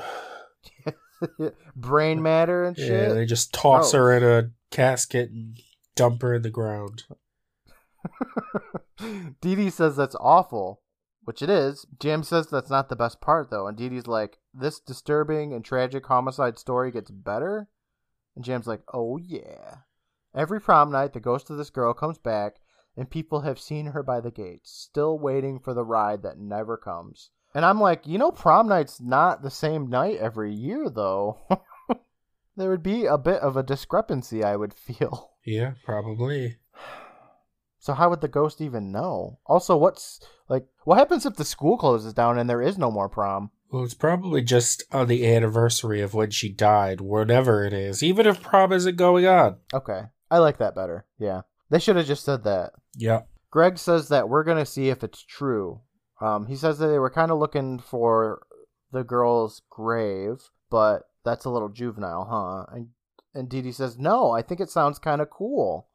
[1.75, 2.89] brain matter and shit.
[2.89, 3.93] yeah, they just toss Gross.
[3.93, 4.17] her oh.
[4.17, 5.57] in a casket and
[5.95, 7.03] dump her in the ground.
[9.41, 10.81] Dee Dee says that's awful,
[11.25, 11.85] which it is.
[11.99, 13.67] Jam says that's not the best part, though.
[13.67, 17.67] And Dee Dee's like, this disturbing and tragic homicide story gets better?
[18.35, 19.77] And Jam's like, oh yeah.
[20.35, 22.55] Every prom night, the ghost of this girl comes back,
[22.97, 26.75] and people have seen her by the gates, still waiting for the ride that never
[26.75, 27.29] comes.
[27.53, 31.37] And I'm like, you know, prom night's not the same night every year, though.
[32.57, 35.31] there would be a bit of a discrepancy, I would feel.
[35.45, 36.57] Yeah, probably.
[37.83, 39.39] So how would the ghost even know?
[39.45, 43.09] Also, what's like what happens if the school closes down and there is no more
[43.09, 43.51] prom?
[43.69, 48.25] Well, it's probably just on the anniversary of when she died, whatever it is, even
[48.25, 49.57] if prom isn't going on.
[49.73, 50.03] Okay.
[50.31, 51.05] I like that better.
[51.19, 51.41] Yeah.
[51.71, 52.71] They should have just said that.
[52.95, 53.23] Yeah.
[53.51, 55.81] Greg says that we're going to see if it's true.
[56.21, 58.47] Um, he says that they were kind of looking for
[58.93, 60.37] the girl's grave,
[60.69, 62.73] but that's a little juvenile, huh?
[62.73, 62.87] And
[63.33, 65.89] and Dee Dee says, "No, I think it sounds kind of cool."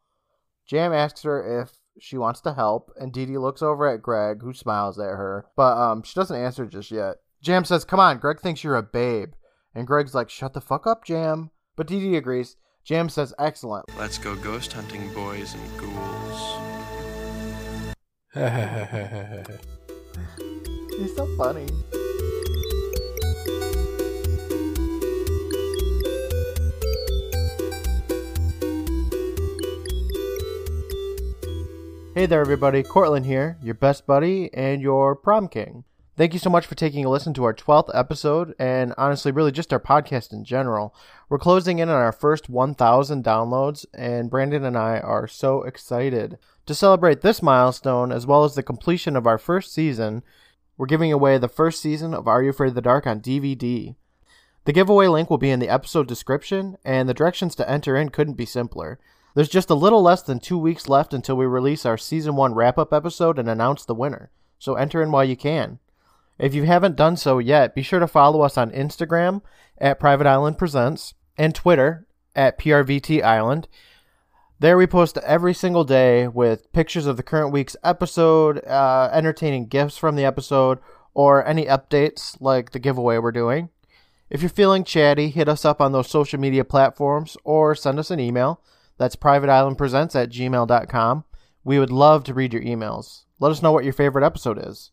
[0.69, 4.43] Jam asks her if she wants to help, and Dee Dee looks over at Greg,
[4.43, 7.17] who smiles at her, but um, she doesn't answer just yet.
[7.43, 9.33] Jam says, "Come on, Greg thinks you're a babe,"
[9.75, 12.57] and Greg's like, "Shut the fuck up, Jam." But Dee Dee agrees.
[12.85, 16.59] Jam says, "Excellent." Let's go ghost hunting, boys and ghouls.
[20.99, 21.67] He's so funny.
[32.19, 32.83] Hey there, everybody.
[32.83, 35.85] Courtland here, your best buddy and your prom king.
[36.17, 39.53] Thank you so much for taking a listen to our 12th episode and honestly, really
[39.53, 40.93] just our podcast in general.
[41.29, 46.39] We're closing in on our first 1,000 downloads, and Brandon and I are so excited.
[46.67, 50.25] To celebrate this milestone, as well as the completion of our first season,
[50.77, 53.95] we're giving away the first season of Are You Afraid of the Dark on DVD.
[54.65, 58.09] The giveaway link will be in the episode description, and the directions to enter in
[58.09, 58.99] couldn't be simpler.
[59.35, 62.55] There's just a little less than two weeks left until we release our season one
[62.55, 65.79] wrap up episode and announce the winner, so enter in while you can.
[66.39, 69.43] If you haven't done so yet, be sure to follow us on Instagram
[69.77, 73.69] at Private Island Presents and Twitter at PRVT Island.
[74.61, 79.67] There we post every single day with pictures of the current week's episode, uh, entertaining
[79.67, 80.79] gifts from the episode,
[81.15, 83.71] or any updates like the giveaway we're doing.
[84.31, 88.11] If you're feeling chatty, hit us up on those social media platforms or send us
[88.11, 88.61] an email.
[88.99, 91.25] That's privateislandpresents at gmail.com.
[91.65, 93.25] We would love to read your emails.
[93.41, 94.91] Let us know what your favorite episode is.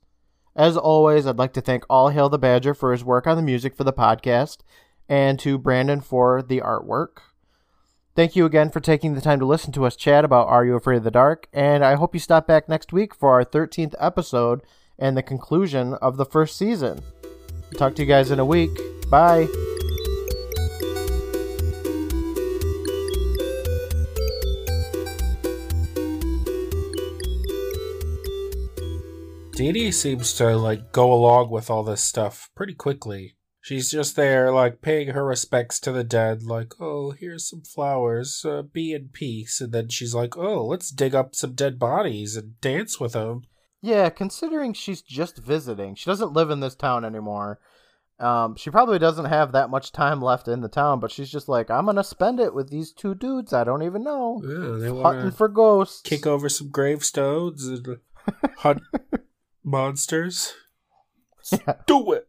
[0.55, 3.41] As always, I'd like to thank All Hail the Badger for his work on the
[3.41, 4.59] music for the podcast
[5.09, 7.17] and to Brandon for the artwork.
[8.15, 10.75] Thank you again for taking the time to listen to us chat about Are You
[10.75, 11.47] Afraid of the Dark?
[11.51, 14.61] And I hope you stop back next week for our 13th episode
[14.97, 17.01] and the conclusion of the first season.
[17.77, 18.71] Talk to you guys in a week.
[19.09, 19.74] Bye.
[29.55, 33.37] Dee seems to like go along with all this stuff pretty quickly.
[33.61, 38.45] She's just there, like, paying her respects to the dead, like, oh, here's some flowers,
[38.45, 39.59] uh, be in peace.
[39.59, 43.41] And then she's like, oh, let's dig up some dead bodies and dance with them.
[43.81, 47.59] Yeah, considering she's just visiting, she doesn't live in this town anymore.
[48.19, 51.49] Um, she probably doesn't have that much time left in the town, but she's just
[51.49, 55.01] like, I'm gonna spend it with these two dudes I don't even know, Yeah, they
[55.01, 56.01] hunting for ghosts.
[56.01, 57.97] kick over some gravestones and
[58.57, 58.83] hunt
[59.65, 60.53] monsters.
[61.51, 61.75] Yeah.
[61.85, 62.27] Do it!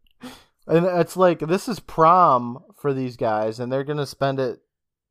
[0.66, 4.60] And it's like this is prom for these guys, and they're gonna spend it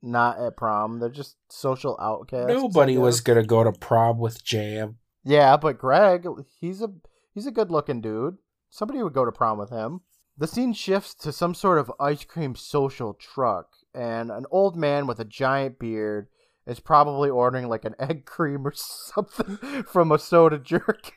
[0.04, 1.00] not at prom.
[1.00, 2.54] They're just social outcasts.
[2.54, 4.98] Nobody was gonna go to prom with Jam.
[5.24, 6.28] Yeah, but Greg,
[6.60, 6.90] he's a
[7.34, 8.38] he's a good looking dude.
[8.70, 10.02] Somebody would go to prom with him.
[10.38, 15.08] The scene shifts to some sort of ice cream social truck, and an old man
[15.08, 16.28] with a giant beard
[16.68, 21.14] is probably ordering like an egg cream or something from a soda jerk.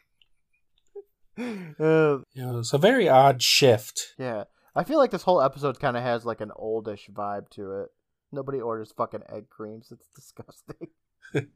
[1.39, 4.15] Uh, You it's a very odd shift.
[4.19, 7.81] yeah, I feel like this whole episode kind of has like an oldish vibe to
[7.83, 7.89] it.
[8.33, 9.91] Nobody orders fucking egg creams.
[9.93, 10.89] It's disgusting.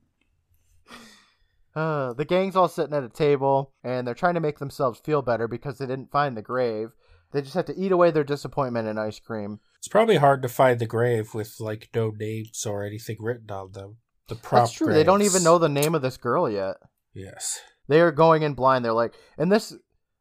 [1.75, 5.23] Uh, the gang's all sitting at a table and they're trying to make themselves feel
[5.23, 6.91] better because they didn't find the grave.
[7.33, 9.59] They just have to eat away their disappointment in ice cream.
[9.79, 13.73] It's probably hard to find the grave with like no names or anything written on
[13.73, 13.97] them.
[14.29, 14.93] The prop That's true.
[14.93, 16.77] They don't even know the name of this girl yet.
[17.15, 17.59] Yes.
[17.89, 18.85] They are going in blind.
[18.85, 19.75] They're like, and this,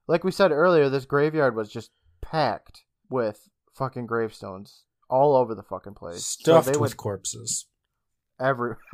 [0.07, 1.91] like we said earlier, this graveyard was just
[2.21, 6.25] packed with fucking gravestones all over the fucking place.
[6.25, 7.67] Stuffed so they with corpses.
[8.39, 8.75] every.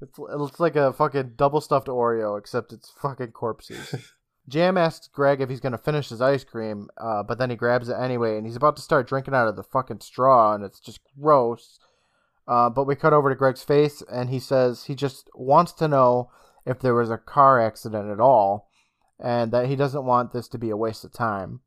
[0.00, 4.12] it's it's like a fucking double stuffed Oreo, except it's fucking corpses.
[4.48, 7.88] Jam asks Greg if he's gonna finish his ice cream, uh, but then he grabs
[7.88, 10.80] it anyway, and he's about to start drinking out of the fucking straw, and it's
[10.80, 11.78] just gross.
[12.46, 15.88] Uh, but we cut over to Greg's face, and he says he just wants to
[15.88, 16.30] know
[16.66, 18.68] if there was a car accident at all,
[19.18, 21.60] and that he doesn't want this to be a waste of time.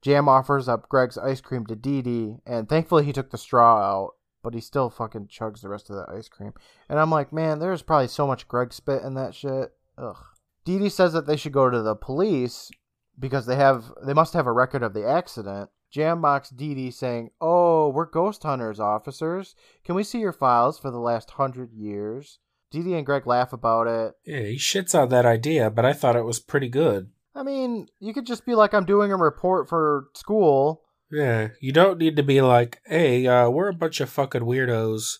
[0.00, 3.78] Jam offers up Greg's ice cream to Dee Dee, and thankfully he took the straw
[3.78, 6.52] out, but he still fucking chugs the rest of the ice cream.
[6.88, 9.72] And I'm like, man, there's probably so much Greg spit in that shit.
[9.96, 10.16] Ugh.
[10.64, 12.70] Dee Dee says that they should go to the police
[13.18, 15.70] because they have they must have a record of the accident.
[15.90, 19.54] Jam mocks Dee Dee saying, "Oh, we're ghost hunters, officers.
[19.84, 22.38] Can we see your files for the last hundred years?"
[22.72, 24.14] Dee and Greg laugh about it.
[24.24, 27.10] Yeah, he shits on that idea, but I thought it was pretty good.
[27.34, 31.72] I mean, you could just be like, "I'm doing a report for school." Yeah, you
[31.72, 35.18] don't need to be like, hey, uh, we're a bunch of fucking weirdos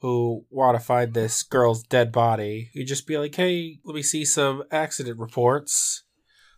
[0.00, 2.70] who want to find this girl's dead body.
[2.72, 6.04] You just be like, hey, let me see some accident reports.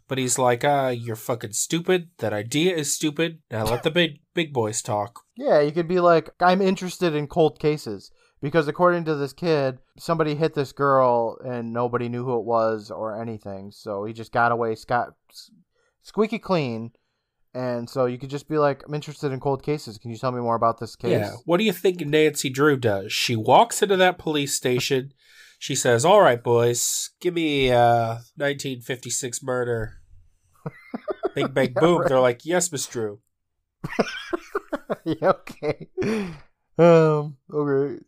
[0.09, 2.11] But he's like, ah, you're fucking stupid.
[2.19, 3.39] That idea is stupid.
[3.51, 5.23] Now let the big big boys talk.
[5.37, 8.11] Yeah, you could be like, I'm interested in cold cases
[8.41, 12.91] because according to this kid, somebody hit this girl and nobody knew who it was
[12.91, 13.71] or anything.
[13.73, 15.15] So he just got away scot
[16.03, 16.93] squeaky clean.
[17.55, 19.97] And so you could just be like, I'm interested in cold cases.
[19.97, 21.13] Can you tell me more about this case?
[21.13, 21.33] Yeah.
[21.47, 23.13] What do you think Nancy Drew does?
[23.15, 25.13] She walks into that police station.
[25.59, 29.95] She says, "All right, boys, give me uh 1956 murder."
[31.35, 32.01] Big bang Yeah, boom.
[32.01, 32.09] right.
[32.11, 33.21] They're like, "Yes, Miss Drew."
[35.05, 35.89] yeah, okay.
[36.79, 37.99] Um, okay.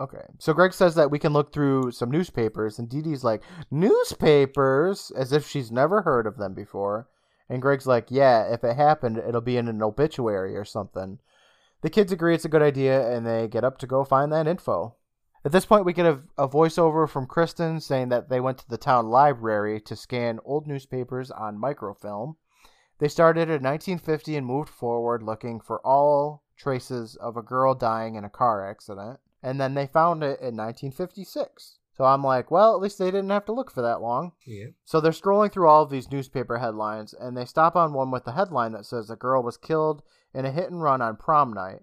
[0.00, 0.26] okay.
[0.38, 5.12] So Greg says that we can look through some newspapers, and Dee Dee's like, newspapers?
[5.16, 7.08] As if she's never heard of them before.
[7.48, 11.18] And Greg's like, yeah, if it happened, it'll be in an obituary or something.
[11.82, 14.46] The kids agree it's a good idea, and they get up to go find that
[14.46, 14.96] info.
[15.44, 18.68] At this point, we get a, a voiceover from Kristen saying that they went to
[18.68, 22.36] the town library to scan old newspapers on microfilm.
[23.02, 28.14] They started in 1950 and moved forward looking for all traces of a girl dying
[28.14, 29.18] in a car accident.
[29.42, 31.78] And then they found it in 1956.
[31.90, 34.34] So I'm like, well, at least they didn't have to look for that long.
[34.46, 34.66] Yeah.
[34.84, 38.24] So they're scrolling through all of these newspaper headlines, and they stop on one with
[38.24, 41.52] the headline that says a girl was killed in a hit and run on prom
[41.52, 41.80] night.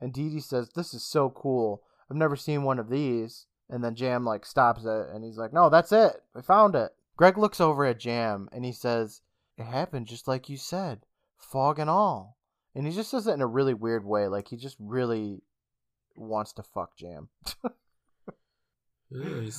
[0.00, 1.84] And Dee Dee says, This is so cool.
[2.10, 3.46] I've never seen one of these.
[3.70, 6.24] And then Jam like stops it, and he's like, No, that's it.
[6.34, 6.90] I found it.
[7.16, 9.22] Greg looks over at Jam, and he says,
[9.58, 11.00] It happened just like you said,
[11.38, 12.36] fog and all.
[12.74, 15.42] And he just says it in a really weird way, like he just really
[16.14, 17.28] wants to fuck Jam.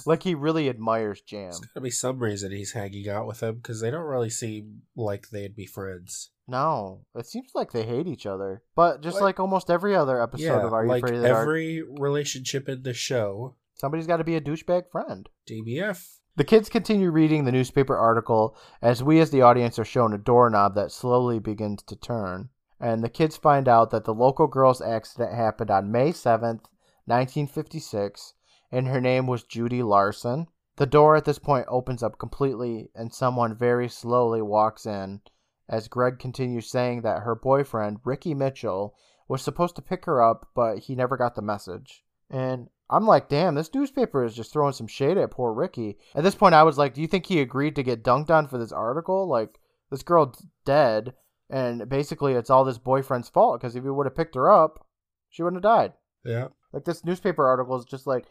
[0.06, 1.52] Like he really admires Jam.
[1.52, 4.82] There's gotta be some reason he's hanging out with him because they don't really seem
[4.96, 6.32] like they'd be friends.
[6.50, 8.62] No, it seems like they hate each other.
[8.76, 11.22] But just Like- like almost every other episode yeah, of Are You like Afraid of
[11.22, 15.30] the Dark, every relationship in the show, somebody's got to be a douchebag friend.
[15.50, 16.17] DBF.
[16.38, 20.20] The kids continue reading the newspaper article as we, as the audience, are shown a
[20.20, 22.50] doorknob that slowly begins to turn.
[22.80, 26.70] And the kids find out that the local girl's accident happened on May 7th,
[27.06, 28.36] 1956,
[28.72, 30.46] and her name was Judy Larson.
[30.76, 35.22] The door at this point opens up completely, and someone very slowly walks in
[35.68, 38.94] as Greg continues saying that her boyfriend, Ricky Mitchell,
[39.28, 42.04] was supposed to pick her up, but he never got the message.
[42.30, 45.98] And I'm like, damn, this newspaper is just throwing some shade at poor Ricky.
[46.16, 48.48] At this point, I was like, do you think he agreed to get dunked on
[48.48, 49.28] for this article?
[49.28, 49.60] Like,
[49.92, 51.14] this girl's dead,
[51.50, 54.86] and basically it's all this boyfriend's fault because if he would have picked her up,
[55.30, 55.94] she wouldn't have died.
[56.26, 56.48] Yeah.
[56.72, 58.26] Like, this newspaper article is just like,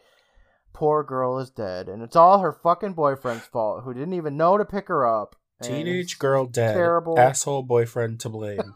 [0.73, 4.57] poor girl is dead, and it's all her fucking boyfriend's fault who didn't even know
[4.57, 5.35] to pick her up.
[5.61, 6.75] Teenage girl dead.
[6.75, 7.17] terrible.
[7.17, 8.73] Asshole boyfriend to blame.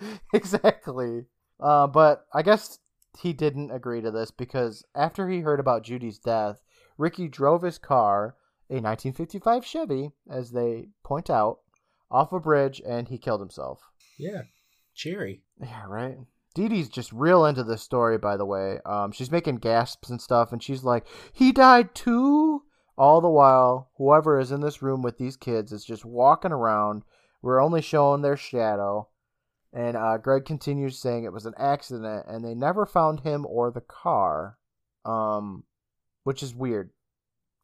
[0.34, 1.26] exactly.
[1.60, 2.78] Uh, but I guess
[3.18, 6.62] he didn't agree to this because after he heard about Judy's death,
[6.98, 8.36] Ricky drove his car,
[8.70, 11.58] a 1955 Chevy, as they point out,
[12.10, 13.80] off a bridge and he killed himself.
[14.18, 14.42] yeah.
[14.94, 15.40] Cheery.
[15.58, 16.18] Yeah, right.
[16.54, 18.78] Dee Dee's just real into this story, by the way.
[18.84, 22.64] Um, she's making gasps and stuff, and she's like, "He died too."
[22.98, 27.04] All the while, whoever is in this room with these kids is just walking around.
[27.40, 29.08] We're only showing their shadow.
[29.72, 33.70] And uh, Greg continues saying it was an accident, and they never found him or
[33.70, 34.58] the car,
[35.06, 35.64] um,
[36.24, 36.90] which is weird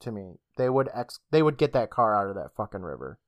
[0.00, 0.36] to me.
[0.56, 3.18] They would ex- they would get that car out of that fucking river.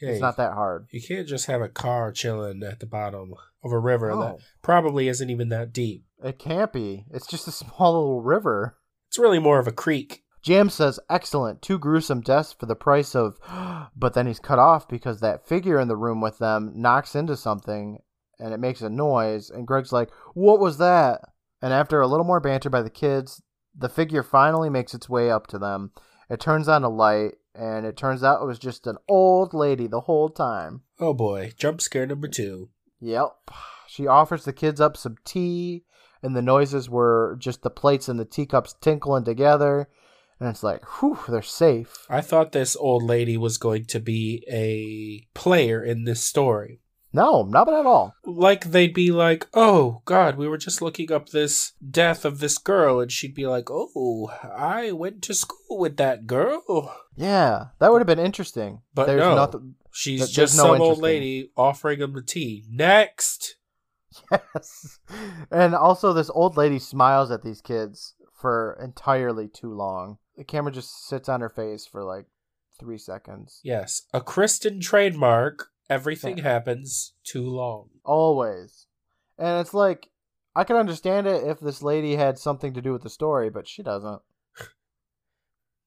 [0.00, 0.86] Yeah, It's not that hard.
[0.90, 5.08] You can't just have a car chilling at the bottom of a river that probably
[5.08, 6.06] isn't even that deep.
[6.24, 7.04] it can't be.
[7.10, 8.78] It's just a small little river.
[9.08, 10.22] It's really more of a creek.
[10.42, 13.38] Jam says, excellent, two gruesome deaths for the price of.
[13.96, 17.36] But then he's cut off because that figure in the room with them knocks into
[17.36, 17.98] something
[18.40, 19.50] and it makes a noise.
[19.50, 21.20] And Greg's like, what was that?
[21.62, 23.42] And after a little more banter by the kids,
[23.76, 25.92] the figure finally makes its way up to them.
[26.28, 29.86] It turns on a light and it turns out it was just an old lady
[29.86, 30.82] the whole time.
[30.98, 32.70] Oh boy, jump scare number two.
[33.00, 33.32] Yep.
[33.88, 35.84] She offers the kids up some tea,
[36.22, 39.88] and the noises were just the plates and the teacups tinkling together.
[40.38, 42.06] And it's like, whew, they're safe.
[42.08, 46.80] I thought this old lady was going to be a player in this story.
[47.12, 48.14] No, not at all.
[48.24, 52.58] Like they'd be like, "Oh God, we were just looking up this death of this
[52.58, 57.90] girl," and she'd be like, "Oh, I went to school with that girl." Yeah, that
[57.90, 58.82] would have been interesting.
[58.94, 59.34] But There's no.
[59.34, 59.74] nothing.
[59.92, 62.64] She's There's just no some old lady offering him the tea.
[62.70, 63.56] Next.
[64.30, 64.98] Yes.
[65.50, 70.18] And also, this old lady smiles at these kids for entirely too long.
[70.36, 72.26] The camera just sits on her face for like
[72.78, 73.60] three seconds.
[73.62, 75.68] Yes, a Kristen trademark.
[75.90, 76.44] Everything Yeah.
[76.44, 77.90] happens too long.
[78.04, 78.86] Always.
[79.36, 80.08] And it's like,
[80.56, 83.68] I can understand it if this lady had something to do with the story, but
[83.68, 84.22] she doesn't.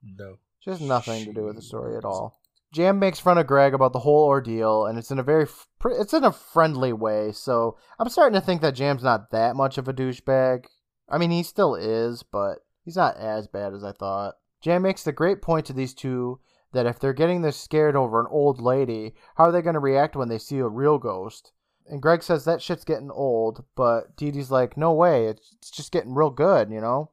[0.04, 0.36] No.
[0.60, 2.40] She has nothing to do with the story at all.
[2.74, 5.46] Jam makes fun of Greg about the whole ordeal, and it's in a very
[5.86, 7.32] it's in a friendly way.
[7.32, 10.66] So I'm starting to think that Jam's not that much of a douchebag.
[11.10, 14.36] I mean, he still is, but he's not as bad as I thought.
[14.62, 16.40] Jam makes the great point to these two
[16.74, 19.80] that if they're getting this scared over an old lady, how are they going to
[19.80, 21.52] react when they see a real ghost?
[21.88, 25.92] And Greg says that shit's getting old, but Dee Dee's like, no way, it's, just
[25.92, 27.12] getting real good, you know?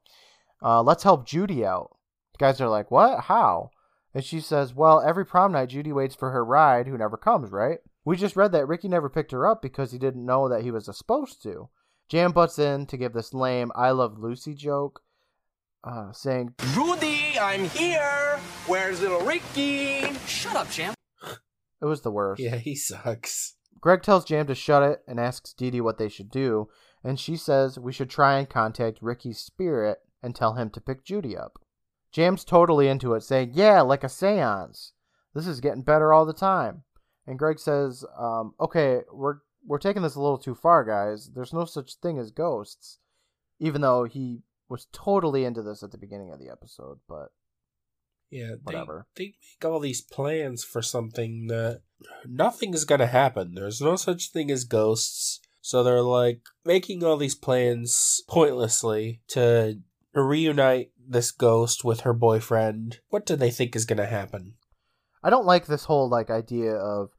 [0.62, 1.96] Uh, let's help Judy out.
[2.32, 3.24] The guys are like, what?
[3.24, 3.70] How?
[4.14, 7.50] And she says, Well, every prom night, Judy waits for her ride who never comes,
[7.50, 7.78] right?
[8.04, 10.70] We just read that Ricky never picked her up because he didn't know that he
[10.70, 11.68] was supposed to.
[12.08, 15.02] Jam butts in to give this lame I Love Lucy joke,
[15.84, 18.40] uh, saying, Judy, I'm here.
[18.66, 20.12] Where's little Ricky?
[20.26, 20.94] Shut up, Jam.
[21.82, 22.40] It was the worst.
[22.40, 23.56] Yeah, he sucks.
[23.80, 26.68] Greg tells Jam to shut it and asks Dee Dee what they should do,
[27.02, 31.04] and she says we should try and contact Ricky's spirit and tell him to pick
[31.04, 31.58] Judy up.
[32.12, 34.92] Jam's totally into it, saying, Yeah, like a seance.
[35.34, 36.82] This is getting better all the time.
[37.26, 39.36] And Greg says, um, Okay, we're,
[39.66, 41.30] we're taking this a little too far, guys.
[41.34, 42.98] There's no such thing as ghosts.
[43.58, 47.28] Even though he was totally into this at the beginning of the episode, but
[48.30, 49.06] Yeah, they, Whatever.
[49.16, 51.82] they make all these plans for something that
[52.26, 53.54] nothing is gonna happen.
[53.54, 55.40] There's no such thing as ghosts.
[55.60, 59.80] So they're like making all these plans pointlessly to
[60.14, 63.00] reunite this ghost with her boyfriend.
[63.08, 64.54] What do they think is gonna happen?
[65.22, 67.10] I don't like this whole like idea of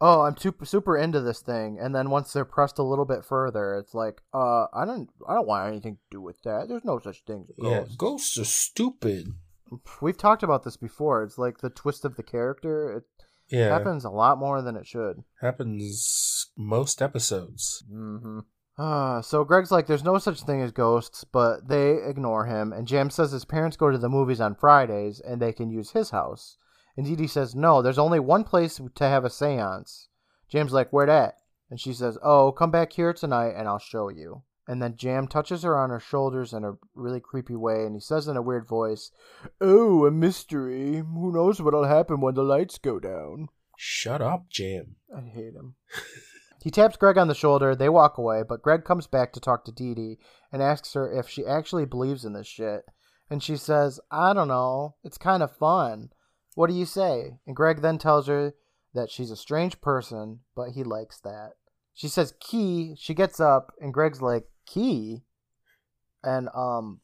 [0.00, 3.24] oh I'm super super into this thing and then once they're pressed a little bit
[3.24, 6.84] further it's like uh I don't I don't want anything to do with that there's
[6.84, 7.90] no such thing as ghosts.
[7.90, 9.34] Yeah, ghosts are stupid.
[10.00, 13.04] We've talked about this before it's like the twist of the character it
[13.48, 17.84] Yeah, happens a lot more than it should happens most episodes.
[17.90, 18.40] mm-hmm
[18.78, 22.72] uh, so Greg's like, there's no such thing as ghosts, but they ignore him.
[22.72, 25.90] And Jam says his parents go to the movies on Fridays and they can use
[25.90, 26.56] his house.
[26.96, 30.08] And Dee Dee says, no, there's only one place to have a seance.
[30.48, 31.38] Jam's like, where that?
[31.68, 34.42] And she says, oh, come back here tonight and I'll show you.
[34.68, 38.00] And then Jam touches her on her shoulders in a really creepy way, and he
[38.00, 39.10] says in a weird voice,
[39.62, 40.96] Oh, a mystery.
[40.96, 43.48] Who knows what'll happen when the lights go down?
[43.78, 44.96] Shut up, Jam.
[45.16, 45.76] I hate him.
[46.62, 47.74] he taps Greg on the shoulder.
[47.74, 50.18] They walk away, but Greg comes back to talk to Dee Dee
[50.52, 52.82] and asks her if she actually believes in this shit.
[53.30, 54.96] And she says, I don't know.
[55.02, 56.10] It's kind of fun.
[56.56, 57.38] What do you say?
[57.46, 58.54] And Greg then tells her
[58.92, 61.52] that she's a strange person, but he likes that.
[61.94, 62.94] She says, Key.
[62.98, 65.22] She gets up, and Greg's like, Key?
[66.22, 67.00] And, um,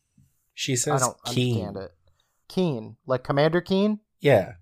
[0.55, 1.67] She says I don't Keen.
[1.67, 1.95] understand it.
[2.49, 2.97] Keen.
[3.07, 4.01] Like Commander Keen?
[4.21, 4.55] Yeah,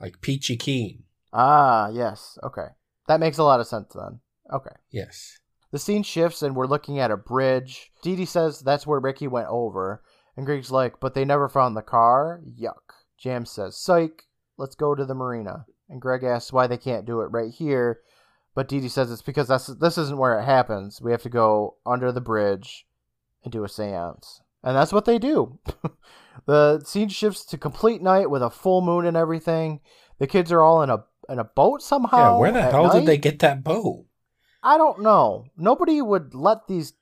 [0.00, 1.04] like Peachy Keen.
[1.32, 2.38] Ah, yes.
[2.42, 2.68] Okay.
[3.08, 4.20] That makes a lot of sense then.
[4.52, 4.74] Okay.
[4.90, 5.38] Yes.
[5.72, 7.90] The scene shifts and we're looking at a bridge.
[8.02, 10.02] Dee Dee says that's where Ricky went over.
[10.36, 12.40] And Greg's like, but they never found the car?
[12.60, 12.94] Yuck.
[13.18, 14.24] Jam says, psych,
[14.56, 15.66] let's go to the marina.
[15.88, 18.00] And Greg asks why they can't do it right here.
[18.54, 21.00] But Dee Dee says it's because that's, this isn't where it happens.
[21.02, 22.86] We have to go under the bridge
[23.42, 24.40] and do a seance.
[24.62, 25.58] And that's what they do.
[26.46, 29.80] the scene shifts to complete night with a full moon and everything.
[30.18, 32.34] The kids are all in a in a boat somehow.
[32.34, 33.00] yeah, where the hell night?
[33.00, 34.04] did they get that boat?
[34.62, 35.46] I don't know.
[35.56, 36.94] Nobody would let these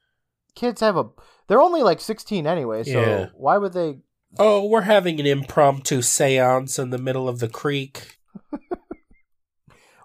[0.55, 1.05] kids have a.
[1.49, 3.27] They're only like 16 anyway, so Yeah.
[3.35, 3.99] why would they?
[4.39, 8.19] Oh, we're having an impromptu seance in the middle of the creek.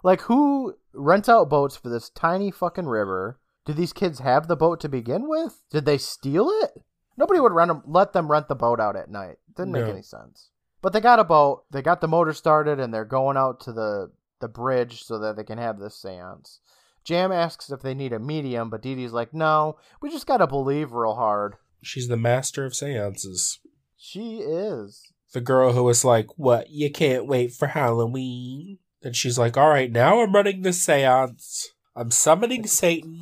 [0.04, 3.38] Like, who rents out boats for this tiny fucking river?
[3.64, 5.62] Did these kids have the boat to begin with?
[5.70, 6.82] Did they steal it?
[7.16, 9.38] Nobody would rent 'em- let them rent the boat out at night.
[9.56, 9.90] Didn't make No.
[9.92, 10.50] any sense.
[10.80, 11.64] But they got a boat.
[11.70, 15.34] They got the motor started, and they're going out to the the bridge so that
[15.34, 16.60] they can have this seance.
[17.02, 20.46] Jam asks if they need a medium, but Dee Dee's like, "No, we just gotta
[20.46, 23.58] believe real hard." She's the master of seances.
[23.96, 25.10] She is.
[25.32, 28.78] The girl who was like, What, you can't wait for Halloween?
[29.02, 31.68] And she's like, All right, now I'm running the seance.
[31.94, 33.20] I'm summoning Satan.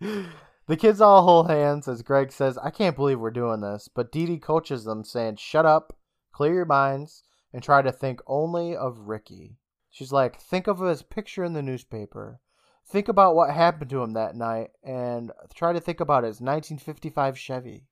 [0.00, 3.88] the kids all hold hands as Greg says, I can't believe we're doing this.
[3.92, 5.96] But Dee Dee coaches them, saying, Shut up,
[6.32, 9.56] clear your minds, and try to think only of Ricky.
[9.90, 12.40] She's like, Think of his picture in the newspaper.
[12.86, 17.38] Think about what happened to him that night, and try to think about his 1955
[17.38, 17.86] Chevy.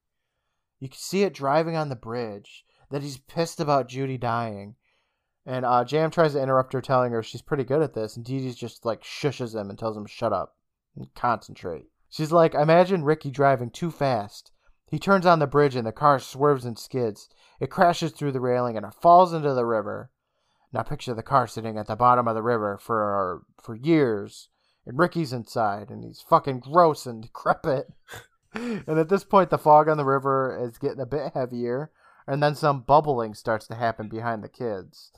[0.81, 4.77] You can see it driving on the bridge, that he's pissed about Judy dying.
[5.45, 8.25] And uh, Jam tries to interrupt her, telling her she's pretty good at this, and
[8.25, 10.57] Dee Dee's just like shushes him and tells him shut up
[10.95, 11.87] and concentrate.
[12.09, 14.53] She's like, imagine Ricky driving too fast.
[14.91, 17.29] He turns on the bridge and the car swerves and skids.
[17.59, 20.11] It crashes through the railing and it falls into the river.
[20.73, 24.49] Now picture the car sitting at the bottom of the river for for years,
[24.87, 27.89] and Ricky's inside, and he's fucking gross and decrepit.
[28.55, 31.91] and at this point, the fog on the river is getting a bit heavier,
[32.27, 35.11] and then some bubbling starts to happen behind the kids.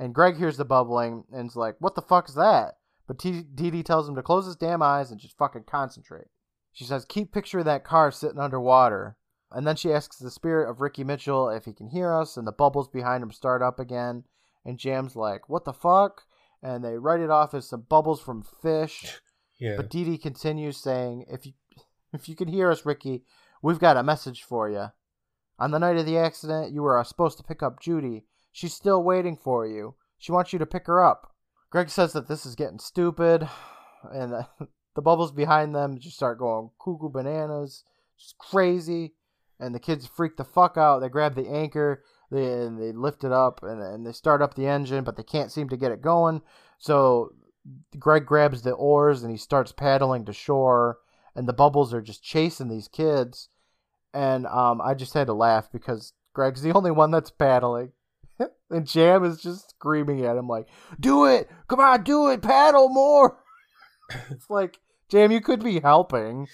[0.00, 3.42] And Greg hears the bubbling and is like, "What the fuck is that?" But Dee
[3.42, 6.28] Dee tells him to close his damn eyes and just fucking concentrate.
[6.72, 9.18] She says, "Keep picturing that car sitting underwater."
[9.50, 12.46] And then she asks the spirit of Ricky Mitchell if he can hear us, and
[12.46, 14.24] the bubbles behind him start up again.
[14.64, 16.22] And Jam's like, "What the fuck?"
[16.62, 19.20] And they write it off as some bubbles from fish.
[19.58, 19.76] Yeah.
[19.76, 21.52] But Dee Dee continues saying, "If you,
[22.14, 23.26] if you can hear us, Ricky,
[23.60, 24.86] we've got a message for you.
[25.58, 28.24] On the night of the accident, you were uh, supposed to pick up Judy.
[28.52, 29.94] She's still waiting for you.
[30.18, 31.34] She wants you to pick her up."
[31.70, 33.48] Greg says that this is getting stupid,
[34.12, 34.32] and
[34.94, 37.84] the bubbles behind them just start going cuckoo bananas,
[38.18, 39.14] just crazy.
[39.58, 41.00] And the kids freak the fuck out.
[41.00, 44.54] They grab the anchor, they and they lift it up, and, and they start up
[44.54, 46.40] the engine, but they can't seem to get it going.
[46.78, 47.34] So
[47.98, 50.98] Greg grabs the oars and he starts paddling to shore,
[51.34, 53.48] and the bubbles are just chasing these kids.
[54.12, 57.92] And um, I just had to laugh because Greg's the only one that's paddling.
[58.70, 60.66] And Jam is just screaming at him like,
[60.98, 61.50] "Do it!
[61.68, 62.42] Come on, do it!
[62.42, 63.38] Paddle more!"
[64.30, 66.48] it's like, Jam, you could be helping.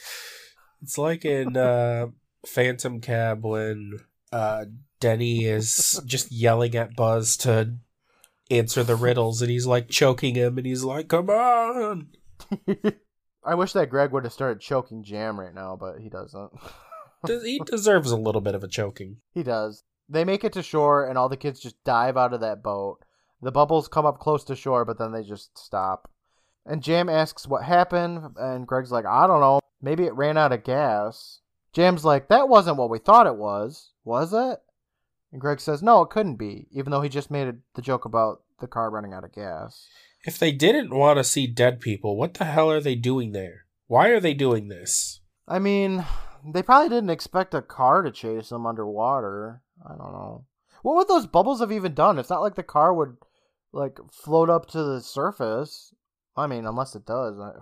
[0.83, 2.09] It's like in uh,
[2.47, 3.99] Phantom Cab when
[4.33, 4.67] uh,
[5.01, 7.75] Denny is just yelling at Buzz to
[8.51, 12.09] answer the riddles, and he's like choking him, and he's like, "Come on!"
[13.45, 16.51] I wish that Greg would have started choking Jam right now, but he doesn't.
[17.27, 19.19] He deserves a little bit of a choking.
[19.33, 19.85] He does.
[20.09, 22.99] They make it to shore, and all the kids just dive out of that boat.
[23.43, 26.11] The bubbles come up close to shore, but then they just stop.
[26.65, 29.61] And Jam asks what happened, and Greg's like, I don't know.
[29.81, 31.41] Maybe it ran out of gas.
[31.73, 34.61] Jam's like, that wasn't what we thought it was, was it?
[35.31, 38.05] And Greg says, no, it couldn't be, even though he just made it the joke
[38.05, 39.87] about the car running out of gas.
[40.25, 43.67] If they didn't want to see dead people, what the hell are they doing there?
[43.87, 45.21] Why are they doing this?
[45.47, 46.05] I mean,
[46.45, 49.61] they probably didn't expect a car to chase them underwater.
[49.85, 50.45] I don't know.
[50.83, 52.19] What would those bubbles have even done?
[52.19, 53.17] It's not like the car would
[53.73, 55.93] like float up to the surface.
[56.37, 57.39] I mean, unless it does.
[57.39, 57.61] I-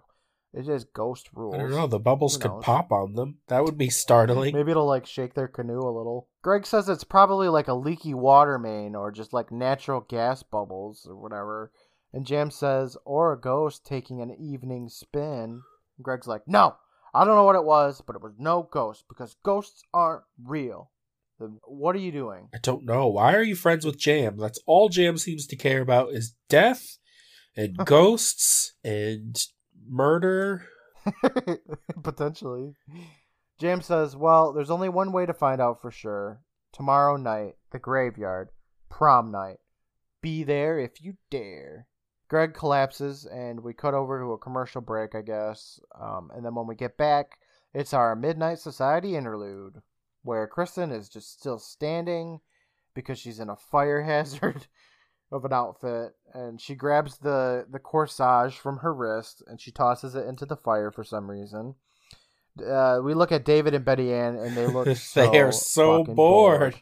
[0.57, 1.55] It just ghost rules.
[1.57, 1.87] I don't know.
[1.89, 3.39] The bubbles could pop on them.
[3.49, 4.55] That would be startling.
[4.55, 6.29] Maybe it'll like shake their canoe a little.
[6.43, 11.07] Greg says it's probably like a leaky water main or just like natural gas bubbles
[11.11, 11.73] or whatever.
[12.13, 15.63] And Jam says, or a ghost taking an evening spin.
[16.01, 16.77] Greg's like, no,
[17.13, 20.93] I don't know what it was, but it was no ghost because ghosts aren't real.
[21.39, 22.49] Then what are you doing?
[22.55, 23.09] I don't know.
[23.09, 24.37] Why are you friends with Jam?
[24.39, 26.99] That's all Jam seems to care about is death
[27.57, 29.37] and ghosts and
[29.89, 30.67] murder.
[32.03, 32.75] Potentially.
[33.59, 36.41] Jam says, Well, there's only one way to find out for sure.
[36.73, 38.49] Tomorrow night, the graveyard,
[38.91, 39.59] prom night.
[40.21, 41.87] Be there if you dare.
[42.29, 45.79] Greg collapses, and we cut over to a commercial break, I guess.
[46.01, 47.39] Um, and then when we get back,
[47.75, 49.83] it's our Midnight Society interlude,
[50.25, 52.41] where Kristen is just still standing
[52.95, 54.67] because she's in a fire hazard
[55.31, 60.15] of an outfit, and she grabs the the corsage from her wrist and she tosses
[60.15, 61.75] it into the fire for some reason.
[62.65, 66.01] Uh, we look at David and Betty Ann, and they look so they are so
[66.01, 66.81] fucking bored.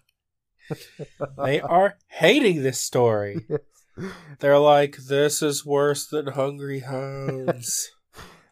[1.42, 3.46] they are hating this story.
[4.40, 7.90] They're like, this is worse than Hungry Hounds.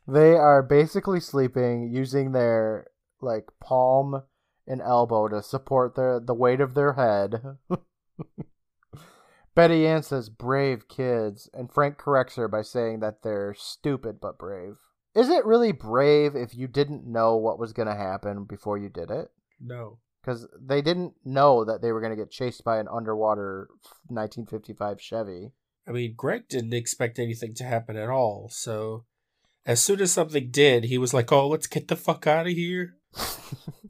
[0.06, 2.88] they are basically sleeping using their
[3.22, 4.22] like palm
[4.70, 7.42] and elbow to support their the weight of their head.
[9.54, 14.38] Betty Ann says brave kids, and Frank corrects her by saying that they're stupid but
[14.38, 14.76] brave.
[15.14, 18.88] Is it really brave if you didn't know what was going to happen before you
[18.88, 19.28] did it?
[19.60, 19.98] no.
[20.22, 23.68] Because they didn't know that they were going to get chased by an underwater
[24.08, 25.52] 1955 Chevy.
[25.88, 29.06] I mean, Greg didn't expect anything to happen at all, so
[29.64, 32.52] as soon as something did, he was like, oh, let's get the fuck out of
[32.52, 32.96] here.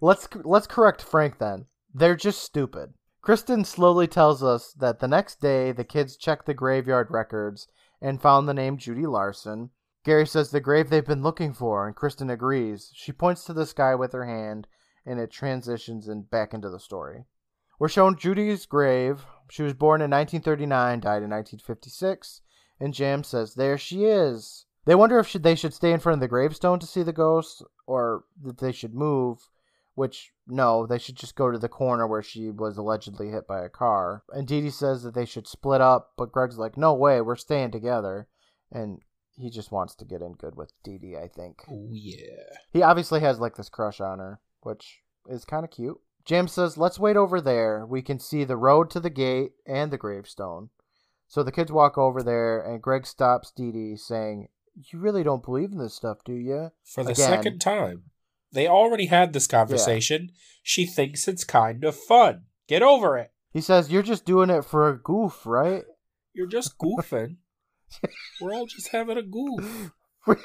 [0.00, 1.66] let's let's correct Frank then.
[1.92, 2.94] They're just stupid.
[3.22, 7.66] Kristen slowly tells us that the next day the kids checked the graveyard records
[8.00, 9.70] and found the name Judy Larson.
[10.04, 12.90] Gary says the grave they've been looking for, and Kristen agrees.
[12.94, 14.66] She points to the sky with her hand,
[15.04, 17.24] and it transitions and back into the story.
[17.78, 19.26] We're shown Judy's grave.
[19.50, 22.40] She was born in 1939, died in 1956,
[22.80, 24.66] and Jam says there she is.
[24.84, 27.62] They wonder if they should stay in front of the gravestone to see the ghost,
[27.86, 29.50] or that they should move.
[29.98, 33.64] Which no, they should just go to the corner where she was allegedly hit by
[33.64, 34.22] a car.
[34.30, 37.34] And Dee Dee says that they should split up, but Greg's like, "No way, we're
[37.34, 38.28] staying together."
[38.70, 39.00] And
[39.36, 41.64] he just wants to get in good with Dee Dee, I think.
[41.68, 42.44] Oh, yeah.
[42.70, 46.00] He obviously has like this crush on her, which is kind of cute.
[46.24, 47.84] Jim says, "Let's wait over there.
[47.84, 50.70] We can see the road to the gate and the gravestone."
[51.26, 55.42] So the kids walk over there, and Greg stops Dee Dee, saying, "You really don't
[55.42, 57.28] believe in this stuff, do you?" For the Again.
[57.28, 58.12] second time.
[58.52, 60.32] They already had this conversation.
[60.62, 62.44] She thinks it's kind of fun.
[62.66, 63.30] Get over it.
[63.52, 65.84] He says, "You're just doing it for a goof, right?"
[66.32, 67.36] You're just goofing.
[68.40, 69.92] We're all just having a goof.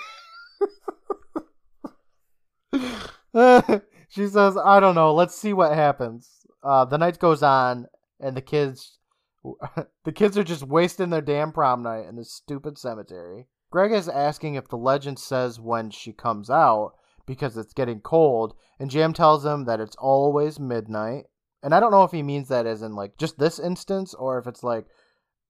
[4.10, 5.14] she says, "I don't know.
[5.14, 6.30] Let's see what happens."
[6.64, 7.88] Uh, the night goes on,
[8.20, 8.98] and the kids,
[10.06, 13.48] the kids are just wasting their damn prom night in this stupid cemetery.
[13.70, 16.94] Greg is asking if the legend says when she comes out
[17.26, 21.26] because it's getting cold, and Jam tells him that it's always midnight.
[21.62, 24.38] And I don't know if he means that as in like just this instance, or
[24.38, 24.86] if it's like,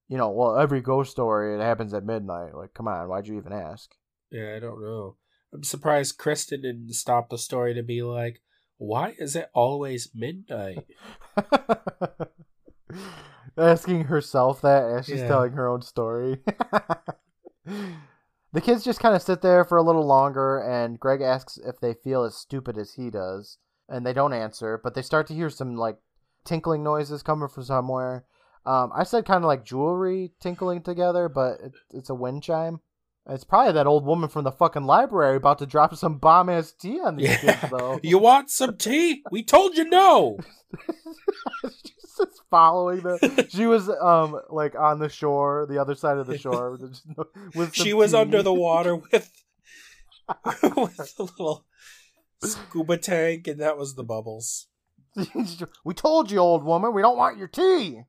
[0.08, 2.56] you know, well, every ghost story it happens at midnight.
[2.56, 3.90] Like, come on, why'd you even ask?
[4.32, 5.18] Yeah, I don't know.
[5.54, 8.42] I'm surprised Kristen didn't stop the story to be like,
[8.78, 10.86] why is it always midnight?
[13.58, 15.28] Asking herself that as she's Yeah.
[15.28, 16.40] telling her own story.
[18.54, 21.80] the kids just kind of sit there for a little longer, and Greg asks if
[21.80, 23.58] they feel as stupid as he does,
[23.90, 25.98] and they don't answer, but they start to hear some like
[26.46, 28.26] tinkling noises coming from somewhere.
[28.66, 32.80] Um, I said kind of like jewelry tinkling together, but it, it's a wind chime.
[33.28, 36.74] It's probably that old woman from the fucking library about to drop some bomb ass
[36.74, 38.00] tea on these kids, though.
[38.04, 39.24] you want some tea?
[39.32, 40.38] We told you no.
[42.54, 43.48] Following the.
[43.50, 46.70] She was um like on the shore, the other side of the shore.
[46.78, 47.08] with just-
[47.56, 48.18] with some She was tea.
[48.18, 49.32] under the water with
[50.78, 51.66] with a little
[52.44, 54.68] scuba tank, and that was the bubbles.
[55.84, 58.02] we told you, old woman, we don't want your tea.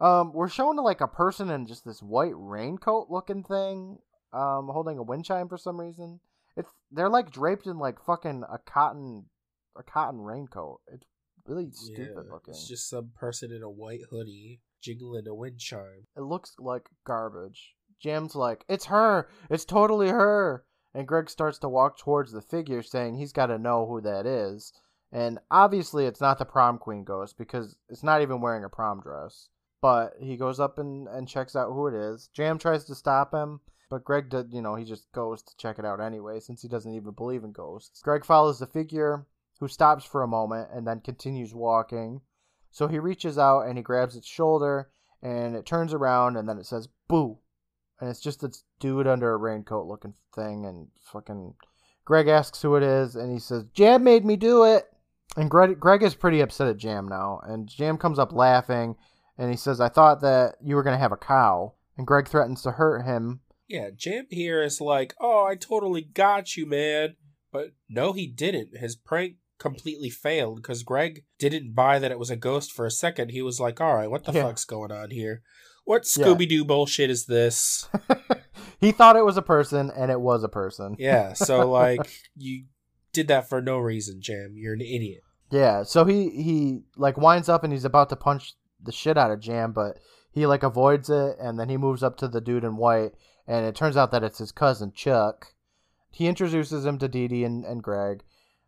[0.00, 3.98] Um, we're shown to like a person in just this white raincoat looking thing,
[4.32, 6.20] um, holding a wind chime for some reason.
[6.56, 9.26] It's they're like draped in like fucking a cotton,
[9.78, 10.80] a cotton raincoat.
[10.90, 11.06] It's
[11.46, 12.54] really stupid Yeah, looking.
[12.54, 16.06] It's just some person in a white hoodie jingling a wind chime.
[16.16, 17.74] It looks like garbage.
[18.00, 19.28] Jam's like, it's her.
[19.50, 20.64] It's totally her.
[20.94, 24.26] And Greg starts to walk towards the figure, saying he's got to know who that
[24.26, 24.72] is.
[25.12, 29.00] And obviously, it's not the prom queen ghost because it's not even wearing a prom
[29.00, 29.48] dress.
[29.82, 32.28] But he goes up and, and checks out who it is.
[32.32, 33.60] Jam tries to stop him,
[33.90, 36.68] But Greg did, you know, he just goes to check it out anyway, since he
[36.68, 38.00] doesn't even believe in ghosts.
[38.02, 39.26] Greg follows the figure,
[39.60, 42.22] who stops for a moment and then continues walking.
[42.70, 44.90] So he reaches out and he grabs its shoulder,
[45.22, 47.38] and it turns around, and then it says "boo,"
[48.00, 51.54] and it's just this dude under a raincoat looking thing, and fucking.
[52.04, 54.88] Greg asks who it is, and he says, "Jam made me do it."
[55.36, 58.96] And Greg, Greg is pretty upset at Jam now, and Jam comes up laughing,
[59.36, 62.62] and he says, "I thought that you were gonna have a cow." And Greg threatens
[62.62, 63.42] to hurt him.
[63.68, 67.16] Yeah, Jam here is like, oh, I totally got you, man.
[67.52, 68.78] But no, he didn't.
[68.78, 72.90] His prank completely failed because Greg didn't buy that it was a ghost for a
[72.90, 73.30] second.
[73.30, 74.42] He was like, all right, what the Yeah.
[74.42, 75.42] fuck's going on here?
[75.84, 77.88] What Scooby Doo bullshit is this?
[78.80, 80.96] he thought it was a person, and it was a person.
[80.98, 82.64] Yeah, so like, you
[83.12, 84.54] did that for no reason, Jam.
[84.56, 85.22] You're an idiot.
[85.50, 89.32] Yeah, so he he like winds up and he's about to punch the shit out
[89.32, 89.98] of Jam, but
[90.30, 93.12] he like avoids it and then he moves up to the dude in white
[93.48, 95.54] and it turns out that it's his cousin Chuck.
[96.12, 98.22] He introduces him to Dee Dee and, and Greg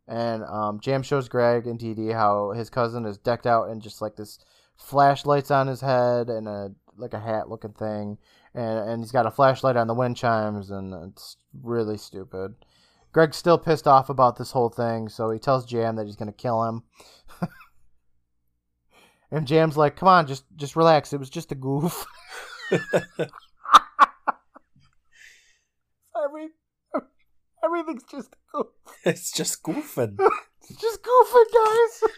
[0.08, 3.80] and um, Jam shows Greg and Dee Dee how his cousin is decked out in
[3.80, 4.38] just like this
[4.76, 8.18] flashlights on his head and a like a hat looking thing
[8.54, 12.54] and and he's got a flashlight on the wind chimes and it's really stupid.
[13.12, 16.32] Greg's still pissed off about this whole thing, so he tells Jam that he's gonna
[16.32, 16.82] kill him.
[19.30, 21.12] and Jam's like, "Come on, just just relax.
[21.12, 22.06] It was just a goof."
[26.24, 26.48] Every,
[27.64, 28.34] everything's just.
[29.04, 30.16] It's just goofing.
[30.70, 32.10] It's just goofing, guys.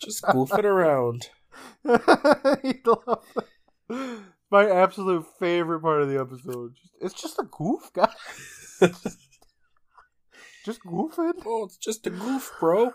[0.00, 1.28] Just goofing around.
[1.84, 3.20] Love that.
[4.50, 6.72] My absolute favorite part of the episode.
[7.00, 8.08] It's just a goof, guys.
[10.64, 11.42] just goofing.
[11.44, 12.92] Oh, it's just a goof, bro.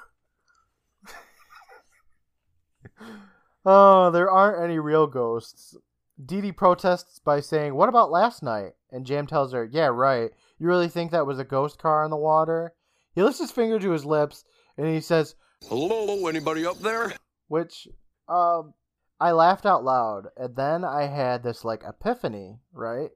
[3.63, 5.75] Oh, there aren't any real ghosts.
[6.23, 8.73] Dee Dee protests by saying, What about last night?
[8.91, 10.31] And Jam tells her, Yeah, right.
[10.59, 12.73] You really think that was a ghost car in the water?
[13.15, 14.43] He lifts his finger to his lips
[14.77, 15.35] and he says,
[15.69, 17.13] Hello, anybody up there?
[17.47, 17.87] which
[18.27, 18.73] um
[19.19, 23.11] I laughed out loud and then I had this like epiphany, right?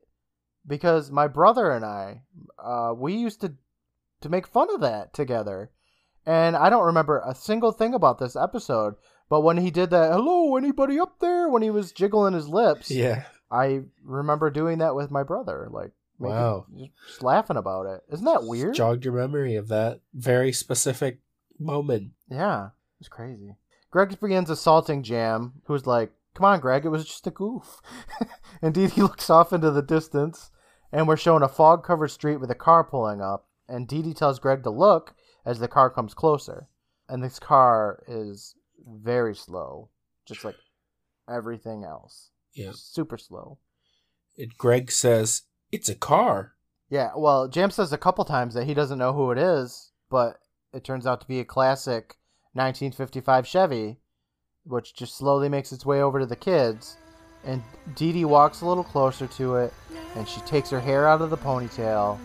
[0.65, 2.21] Because my brother and I
[2.57, 3.53] uh we used to
[4.21, 5.71] to make fun of that together.
[6.25, 8.95] And I don't remember a single thing about this episode,
[9.29, 12.91] but when he did that, hello, anybody up there when he was jiggling his lips,
[12.91, 13.23] Yeah.
[13.51, 15.91] I remember doing that with my brother, like
[16.27, 16.65] Wow.
[17.07, 18.01] just laughing about it.
[18.11, 18.75] Isn't that weird?
[18.75, 21.19] Jogged your memory of that very specific
[21.57, 22.11] moment.
[22.29, 23.55] Yeah, it's crazy.
[23.91, 27.81] Greg begins assaulting Jam, who's like, Come on, Greg, it was just a goof.
[28.61, 30.51] Indeed, he looks off into the distance,
[30.91, 33.47] and we're shown a fog covered street with a car pulling up.
[33.67, 35.15] And Dee Dee tells Greg to look
[35.45, 36.67] as the car comes closer.
[37.07, 38.55] And this car is
[38.87, 39.89] very slow,
[40.25, 40.55] just like
[41.29, 42.29] everything else.
[42.53, 42.71] Yeah.
[42.73, 43.57] Super slow.
[44.35, 46.53] It, Greg says, It's a car.
[46.89, 50.39] Yeah, well, Jam says a couple times that he doesn't know who it is, but
[50.73, 52.17] it turns out to be a classic
[52.53, 53.97] 1955 Chevy,
[54.63, 56.97] which just slowly makes its way over to the kids.
[57.45, 57.63] And
[57.95, 59.73] Dee Dee walks a little closer to it,
[60.15, 62.17] and she takes her hair out of the ponytail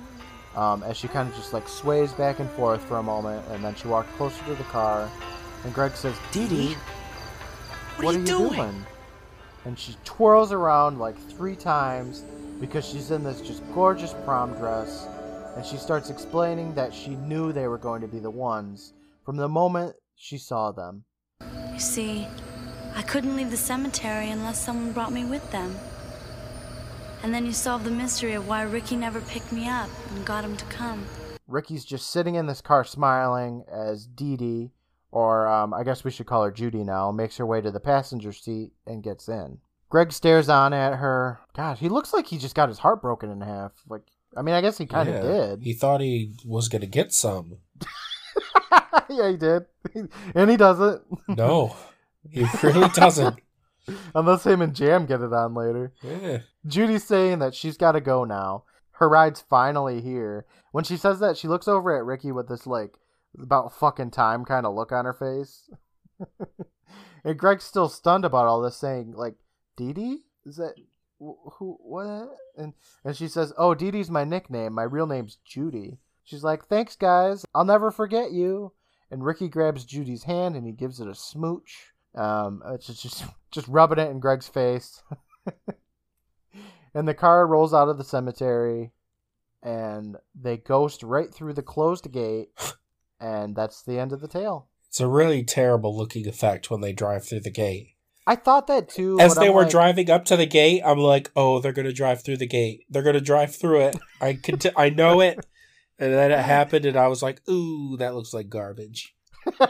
[0.56, 3.62] um, as she kind of just like sways back and forth for a moment, and
[3.62, 5.10] then she walks closer to the car.
[5.64, 6.76] And Greg says, Dee Dee,
[7.96, 8.84] what, are, you doing?
[9.64, 12.24] And she twirls around like three times
[12.64, 15.06] because she's in this just gorgeous prom dress.
[15.54, 19.36] And she starts explaining that she knew they were going to be the ones from
[19.36, 21.04] the moment she saw them.
[21.72, 22.26] You see,
[22.94, 25.76] I couldn't leave the cemetery unless someone brought me with them.
[27.22, 30.42] And then you solved the mystery of why Ricky never picked me up and got
[30.42, 31.04] him to come.
[31.46, 34.70] Ricky's just sitting in this car smiling as Dee Dee,
[35.10, 37.78] or um, I guess we should call her Judy now, makes her way to the
[37.78, 39.58] passenger seat and gets in.
[39.88, 41.38] Greg stares on at her.
[41.54, 43.72] God, he looks like he just got his heart broken in half.
[43.88, 44.02] Like,
[44.36, 45.30] I mean, I guess he kind of Yeah.
[45.48, 45.62] did.
[45.62, 47.58] He thought he was going to get some.
[49.08, 49.66] yeah, he did.
[50.34, 51.02] and he doesn't.
[51.28, 51.76] No,
[52.30, 53.38] he really doesn't.
[54.14, 55.92] Unless him and Jam get it on later.
[56.02, 56.38] Yeah.
[56.66, 58.64] Judy's saying that she's got to go now.
[58.92, 60.46] Her ride's finally here.
[60.72, 62.96] When she says that, she looks over at Ricky with this, like,
[63.40, 65.68] about fucking time kind of look on her face.
[67.24, 69.34] and Greg's still stunned about all this, saying, like,
[69.76, 70.18] Dee Dee?
[70.44, 70.74] Is that.
[71.18, 71.78] Who?
[71.80, 72.36] What?
[72.56, 74.74] And, and she says, Oh, Dee Dee's my nickname.
[74.74, 75.98] My real name's Judy.
[76.22, 77.44] She's like, Thanks, guys.
[77.54, 78.72] I'll never forget you.
[79.10, 81.92] And Ricky grabs Judy's hand and he gives it a smooch.
[82.14, 85.02] Um, it's just just, just rubbing it in Greg's face.
[86.94, 88.92] and the car rolls out of the cemetery,
[89.62, 92.48] and they ghost right through the closed gate,
[93.20, 94.68] and that's the end of the tale.
[94.88, 97.93] It's a really terrible looking effect when they drive through the gate.
[98.26, 99.18] I thought that too.
[99.20, 101.92] As they I'm were like- driving up to the gate, I'm like, "Oh, they're gonna
[101.92, 102.84] drive through the gate.
[102.88, 103.96] They're gonna drive through it.
[104.20, 105.44] I can, t- I know it."
[105.98, 109.14] And then it happened, and I was like, "Ooh, that looks like garbage."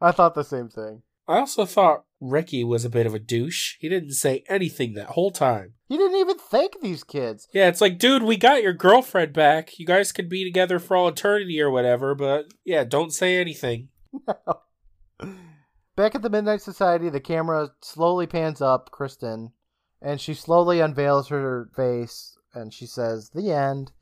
[0.00, 1.02] I thought the same thing.
[1.28, 3.76] I also thought Ricky was a bit of a douche.
[3.78, 5.74] He didn't say anything that whole time.
[5.88, 7.46] He didn't even thank these kids.
[7.52, 9.78] Yeah, it's like, dude, we got your girlfriend back.
[9.78, 13.88] You guys could be together for all eternity or whatever, but yeah, don't say anything.
[15.96, 19.52] Back at the Midnight Society, the camera slowly pans up Kristen,
[20.00, 23.92] and she slowly unveils her face, and she says, "The end."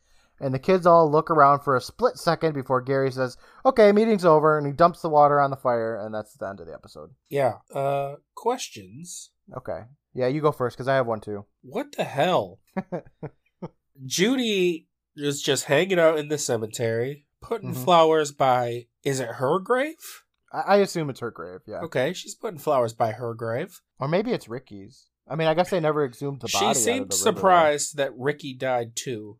[0.42, 3.36] And the kids all look around for a split second before Gary says,
[3.66, 6.60] "Okay, meeting's over," and he dumps the water on the fire, and that's the end
[6.60, 7.10] of the episode.
[7.28, 7.58] Yeah.
[7.74, 9.32] Uh, questions.
[9.56, 9.80] Okay,
[10.14, 11.44] yeah, you go first because I have one too.
[11.62, 12.60] What the hell?
[14.06, 17.84] Judy is just hanging out in the cemetery, putting Mhm.
[17.84, 18.86] flowers by.
[19.04, 20.24] Is it her grave?
[20.52, 23.80] I, I assume it's her grave, yeah, Okay, she's putting flowers by her grave.
[23.98, 25.06] or maybe it's Ricky's.
[25.28, 26.58] I mean, I guess they never exhumed the body.
[26.58, 29.38] She out of seemed surprised that Ricky died too.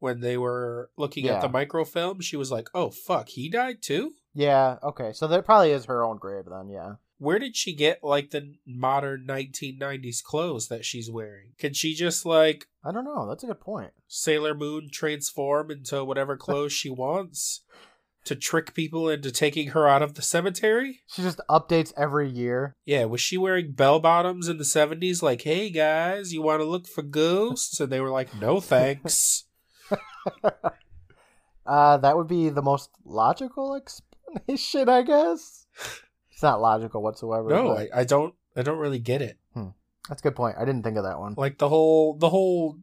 [0.00, 4.12] When they were looking at the microfilm, she was like, "Oh fuck, he died too."
[4.32, 6.68] Yeah, okay, so that probably is her own grave then.
[6.68, 6.94] Yeah.
[7.18, 11.50] Where did she get like the modern 1990s clothes that she's wearing?
[11.58, 13.28] Can she just like I don't know.
[13.28, 13.90] That's a good point.
[14.06, 17.62] Sailor Moon transform into whatever clothes she wants
[18.28, 21.00] to trick people into taking her out of the cemetery?
[21.08, 22.76] She just updates every year.
[22.86, 26.64] Yeah, was she wearing bell bottoms in the 70s like, "Hey guys, you want to
[26.64, 29.44] look for ghosts?" And they were like, "No, thanks."
[31.66, 35.66] Uh, that would be the most logical explanation, I guess.
[36.32, 37.50] It's not logical whatsoever.
[37.50, 39.36] no, but I, I don't I don't really get it.
[40.08, 40.56] that's a good point.
[40.58, 41.34] I didn't think of that one.
[41.36, 42.78] Like the whole the whole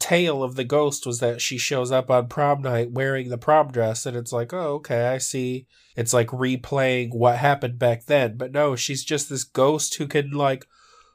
[0.00, 3.70] tale of the ghost was that she shows up on prom night wearing the prom
[3.70, 8.36] dress and it's like, "Oh, okay, I see." It's like replaying what happened back then,
[8.36, 10.66] but no, she's just this ghost who can like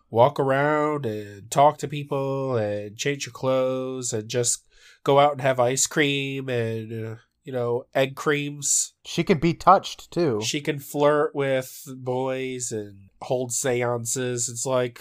[0.10, 4.66] walk around and talk to people and change her clothes and just
[5.04, 8.94] go out and have ice cream and uh, you know, egg creams.
[9.06, 10.42] She can be touched too.
[10.44, 14.50] She can flirt with boys and hold seances.
[14.50, 15.00] It's like,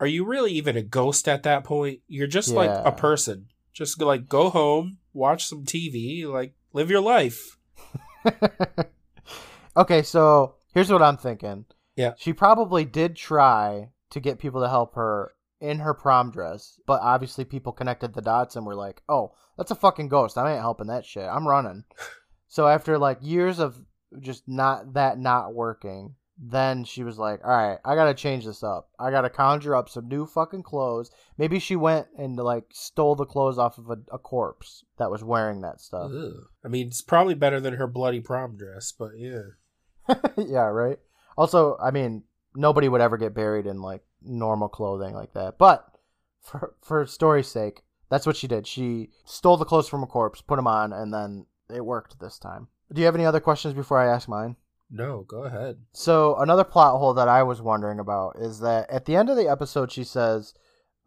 [0.00, 2.00] are you really even a ghost at that point?
[2.08, 3.46] You're just like a person.
[3.72, 7.58] Just like go home, watch some TV, like live your life.
[9.76, 11.64] okay, so here's what I'm thinking.
[11.96, 12.14] Yeah.
[12.16, 17.00] She probably did try to get people to help her in her prom dress, but
[17.00, 20.36] obviously people connected the dots and were like, "Oh, that's a fucking ghost.
[20.36, 21.24] I ain't helping that shit.
[21.24, 21.84] I'm running."
[22.48, 23.80] so after like years of
[24.20, 28.44] just not that not working, then she was like, "All right, I got to change
[28.44, 28.88] this up.
[28.98, 33.14] I got to conjure up some new fucking clothes." Maybe she went and like stole
[33.14, 36.10] the clothes off of a, a corpse that was wearing that stuff.
[36.14, 36.32] Ugh.
[36.64, 39.42] I mean, it's probably better than her bloody prom dress, but yeah.
[40.36, 40.98] yeah, right.
[41.36, 42.24] Also, I mean,
[42.54, 45.58] nobody would ever get buried in like normal clothing like that.
[45.58, 45.86] But
[46.40, 48.66] for for story's sake, that's what she did.
[48.66, 52.38] She stole the clothes from a corpse, put them on, and then it worked this
[52.38, 52.68] time.
[52.92, 54.56] Do you have any other questions before I ask mine?
[54.94, 55.78] No, go ahead.
[55.92, 59.36] So another plot hole that I was wondering about is that at the end of
[59.36, 60.54] the episode, she says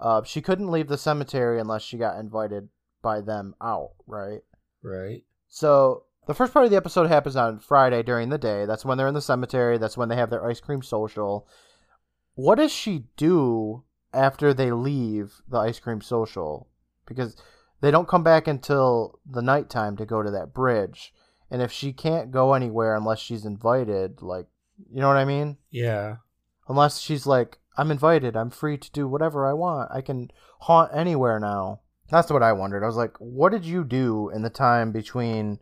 [0.01, 2.67] uh, she couldn't leave the cemetery unless she got invited
[3.01, 4.41] by them out, right?
[4.83, 5.23] Right.
[5.47, 8.65] So the first part of the episode happens on Friday during the day.
[8.65, 9.77] That's when they're in the cemetery.
[9.77, 11.47] That's when they have their ice cream social.
[12.35, 16.67] What does she do after they leave the ice cream social?
[17.07, 17.37] Because
[17.79, 21.13] they don't come back until the nighttime to go to that bridge.
[21.49, 24.47] And if she can't go anywhere unless she's invited, like,
[24.91, 25.57] you know what I mean?
[25.71, 26.17] Yeah.
[26.67, 29.89] Unless she's like, I'm invited, I'm free to do whatever I want.
[29.93, 30.31] I can
[30.61, 31.81] haunt anywhere now.
[32.09, 32.83] That's what I wondered.
[32.83, 35.59] I was like, what did you do in the time between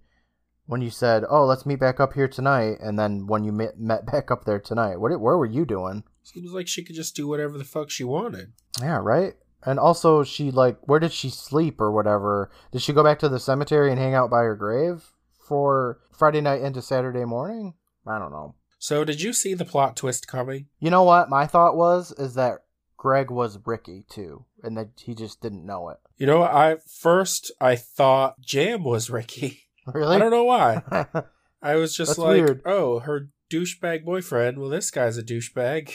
[0.67, 3.79] when you said, "Oh, let's meet back up here tonight," and then when you met,
[3.79, 4.97] met back up there tonight?
[4.97, 5.19] What?
[5.19, 6.03] Where were you doing?
[6.23, 8.53] Seems like she could just do whatever the fuck she wanted.
[8.79, 9.33] Yeah, right.
[9.63, 12.51] And also, she like, where did she sleep or whatever?
[12.71, 15.14] Did she go back to the cemetery and hang out by her grave
[15.47, 17.73] for Friday night into Saturday morning?
[18.07, 18.55] I don't know.
[18.79, 20.67] So, did you see the plot twist coming?
[20.79, 21.29] You know what?
[21.29, 22.59] My thought was is that
[22.97, 25.97] Greg was Ricky too, and that he just didn't know it.
[26.17, 29.61] You know, I first I thought Jam was Ricky.
[29.93, 30.15] Really?
[30.15, 30.81] I don't know why.
[31.61, 32.63] I was just That's like, weird.
[32.65, 34.57] oh, her douchebag boyfriend.
[34.57, 35.93] Well, this guy's a douchebag.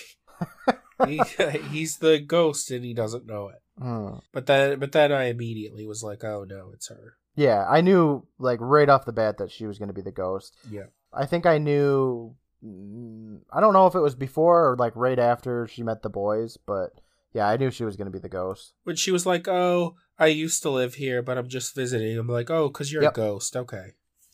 [1.06, 1.20] he,
[1.72, 3.60] he's the ghost and he doesn't know it.
[3.82, 4.18] Hmm.
[4.32, 7.16] But then, but then I immediately was like, oh no, it's her.
[7.36, 10.10] Yeah, I knew like right off the bat that she was going to be the
[10.10, 10.56] ghost.
[10.70, 10.86] Yeah.
[11.12, 12.34] I think I knew.
[12.64, 16.10] mm, I don't know if it was before or like right after she met the
[16.10, 16.90] boys, but
[17.32, 18.74] yeah, I knew she was going to be the ghost.
[18.84, 22.18] When she was like, oh, I used to live here, but I'm just visiting.
[22.18, 23.12] I'm like, oh, because you're Yep.
[23.12, 23.56] a ghost.
[23.56, 23.86] Okay.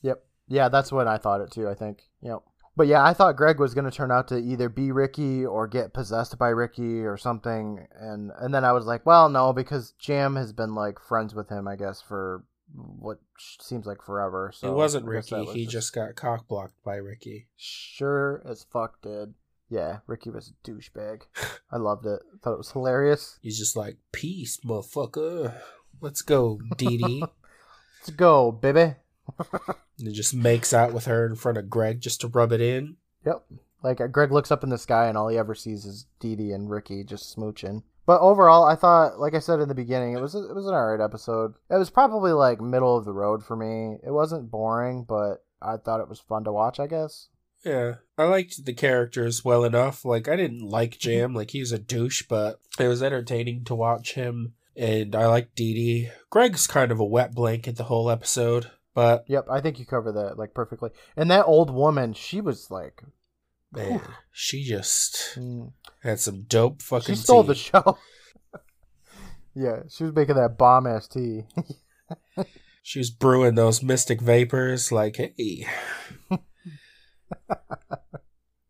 [0.03, 0.25] Yep.
[0.49, 1.69] Yeah, that's what I thought it too.
[1.69, 2.03] I think.
[2.23, 2.39] Yep.
[2.77, 5.67] But yeah, I thought Greg was going to turn out to either be Ricky or
[5.67, 9.93] get possessed by Ricky or something, and and then I was like, well, no, because
[9.99, 12.45] Jam has been like friends with him, I guess, for
[12.75, 14.53] what seems like forever.
[14.55, 15.35] So it wasn't Ricky.
[15.35, 17.47] was He just got cock blocked by Ricky.
[17.57, 19.35] sure as fuck did.
[19.69, 21.23] Yeah, Ricky was a douchebag.
[21.73, 22.23] I loved it.
[22.43, 23.39] thought it was hilarious.
[23.43, 25.55] He's just like, peace, motherfucker.
[26.01, 27.21] Let's go, Dee Dee.
[28.01, 28.95] Let's go, baby.
[29.99, 32.97] and just makes out with her in front of Greg just to rub it in.
[33.25, 33.45] Yep.
[33.83, 36.37] Like uh, Greg looks up in the sky and all he ever sees is Dee
[36.37, 37.83] Dee and Ricky just smooching.
[38.07, 40.75] But overall, I thought, like I said in the beginning, it was it was an
[40.75, 41.55] alright episode.
[41.69, 43.99] It was probably like middle of the road for me.
[44.07, 46.79] It wasn't boring, but I thought it was fun to watch.
[46.79, 47.29] I guess.
[47.65, 50.05] Yeah, I liked the characters well enough.
[50.05, 50.99] Like, I didn't like mhm.
[50.99, 54.55] Jam, like, he was a douche, but it was entertaining to watch him.
[54.77, 56.11] And I like Dee Dee.
[56.31, 60.13] Greg's kind of a wet blanket the whole episode, but Yep, I think you covered
[60.13, 60.91] that like perfectly.
[61.17, 63.03] And that old woman, she was like,
[63.77, 64.01] man,
[64.33, 65.73] she just mm,
[66.03, 67.49] had some dope fucking she stole tea.
[67.49, 67.99] the show.
[69.55, 71.45] yeah, she was making that bomb ass tea.
[72.87, 75.67] She was brewing those mystic vapors, like, hey.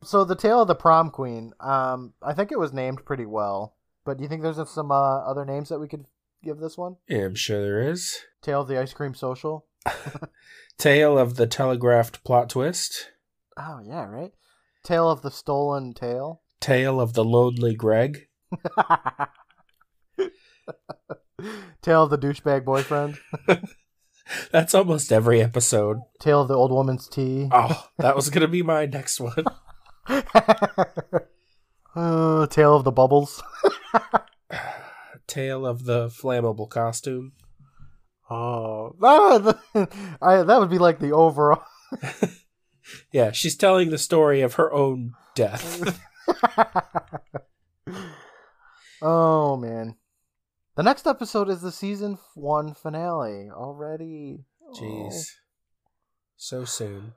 [0.03, 3.77] So the tale of the prom queen, um, I think it was named pretty well.
[4.07, 6.07] But do you think there's some uh, other names that we could
[6.43, 6.97] give this one?
[7.07, 8.21] Yeah, I'm sure there is.
[8.41, 9.67] Tale of the ice cream social.
[10.79, 13.11] Tale of the telegraphed plot twist.
[13.59, 14.33] Oh yeah, right.
[14.87, 16.43] Tale of the stolen tail.
[16.61, 18.29] Tale of the lonely Greg.
[21.83, 23.19] Tale of the douchebag boyfriend.
[24.53, 25.97] That's almost every episode.
[26.21, 27.49] Tale of the old woman's tea.
[27.51, 29.47] Oh, that was gonna be my next one.
[31.97, 33.43] uh, tale of the bubbles.
[35.27, 37.33] Tale of the flammable costume.
[38.31, 39.59] Oh, that,
[40.23, 41.65] I, that would be like the overall.
[43.13, 46.01] Yeah, she's telling the story of her own death.
[49.03, 49.97] oh man,
[50.77, 54.45] the next episode is the season one finale already.
[54.75, 55.31] Jeez.
[56.37, 57.15] So soon.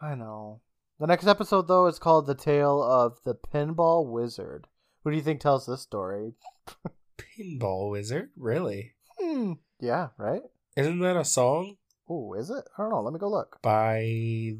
[0.00, 0.60] Oh, I know.
[0.98, 4.66] The next episode though is called "The Tale of the Pinball Wizard."
[5.04, 6.34] Who do you think tells this story?
[7.18, 8.30] Pinball Wizard?
[8.36, 8.94] Really?
[9.18, 9.54] Hmm.
[9.80, 10.08] Yeah.
[10.16, 10.42] Right.
[10.76, 11.76] Isn't that a song
[12.08, 12.64] Oh, is it?
[12.76, 13.02] I don't know.
[13.02, 13.58] Let me go look.
[13.62, 14.00] by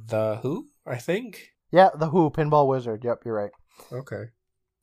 [0.07, 0.69] The Who?
[0.87, 1.51] I think.
[1.71, 3.03] Yeah, the Who Pinball Wizard.
[3.05, 3.51] Yep, you're right.
[3.93, 4.25] Okay.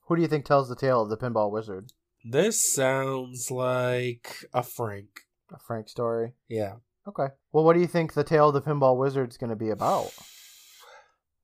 [0.08, 1.92] Who do you think tells the tale of the Pinball Wizard?
[2.24, 5.10] This sounds like a Frank.
[5.54, 6.34] A Frank story.
[6.48, 6.76] Yeah.
[7.08, 7.28] Okay.
[7.52, 10.12] Well, what do you think the tale of the Pinball Wizard's going to be about?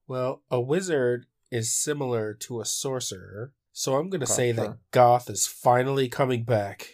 [0.08, 4.78] Well, a wizard is similar to a sorcerer, so I'm going to Okay, say that.
[4.92, 6.88] Goth is finally coming back.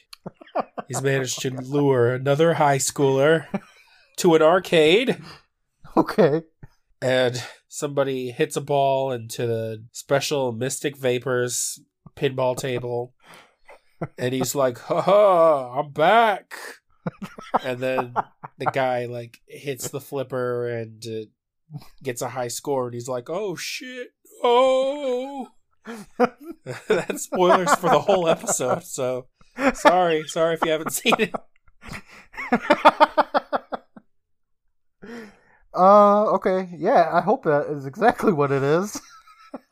[0.88, 3.46] He's managed to lure another high schooler
[4.18, 5.18] to an arcade,
[5.96, 6.44] Okay.
[7.02, 11.80] and somebody hits a ball into the special Mystic Vapors
[12.16, 13.14] pinball table,
[14.18, 15.80] and he's like, "Ha ha!
[15.80, 16.54] I'm back!"
[17.64, 18.14] And then
[18.58, 23.30] the guy like hits the flipper and uh, gets a high score, and he's like,
[23.30, 24.10] "Oh shit!
[24.44, 25.50] Oh!"
[26.88, 28.84] That's spoilers for the whole episode.
[28.84, 29.28] So
[29.74, 31.34] sorry, sorry if you haven't seen it.
[35.78, 36.70] uh, okay.
[36.76, 39.00] Yeah, I hope that is exactly what it is.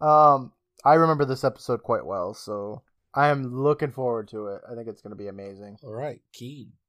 [0.00, 0.52] um,
[0.84, 2.82] I remember this episode quite well, so
[3.14, 4.62] I am looking forward to it.
[4.70, 5.78] I think it's going to be amazing.
[5.82, 6.72] All right, Keen.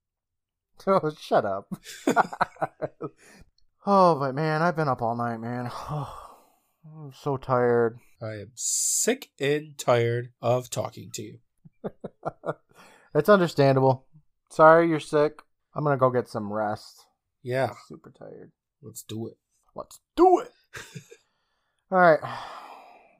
[0.85, 1.67] Oh, shut up.
[3.87, 5.71] oh, but man, I've been up all night, man.
[5.89, 7.97] I'm so tired.
[8.21, 11.39] I am sick and tired of talking to you.
[13.17, 14.05] It's understandable.
[14.51, 15.41] Sorry you're sick.
[15.73, 17.06] I'm going to go get some rest.
[17.47, 18.51] Yeah, Super tired.
[18.81, 19.37] let's do it.
[19.73, 20.51] Let's do it.
[21.91, 22.19] All right.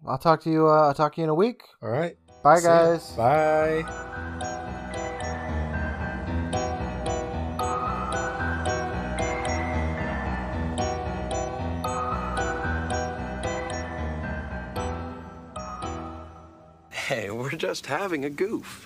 [0.05, 0.67] I'll talk to you.
[0.67, 1.61] Uh, I'll talk to you in a week.
[1.81, 2.17] All right.
[2.43, 2.97] Bye, See ya.
[2.97, 3.11] guys.
[3.13, 3.85] Bye.
[16.89, 18.85] Hey, we're just having a goof.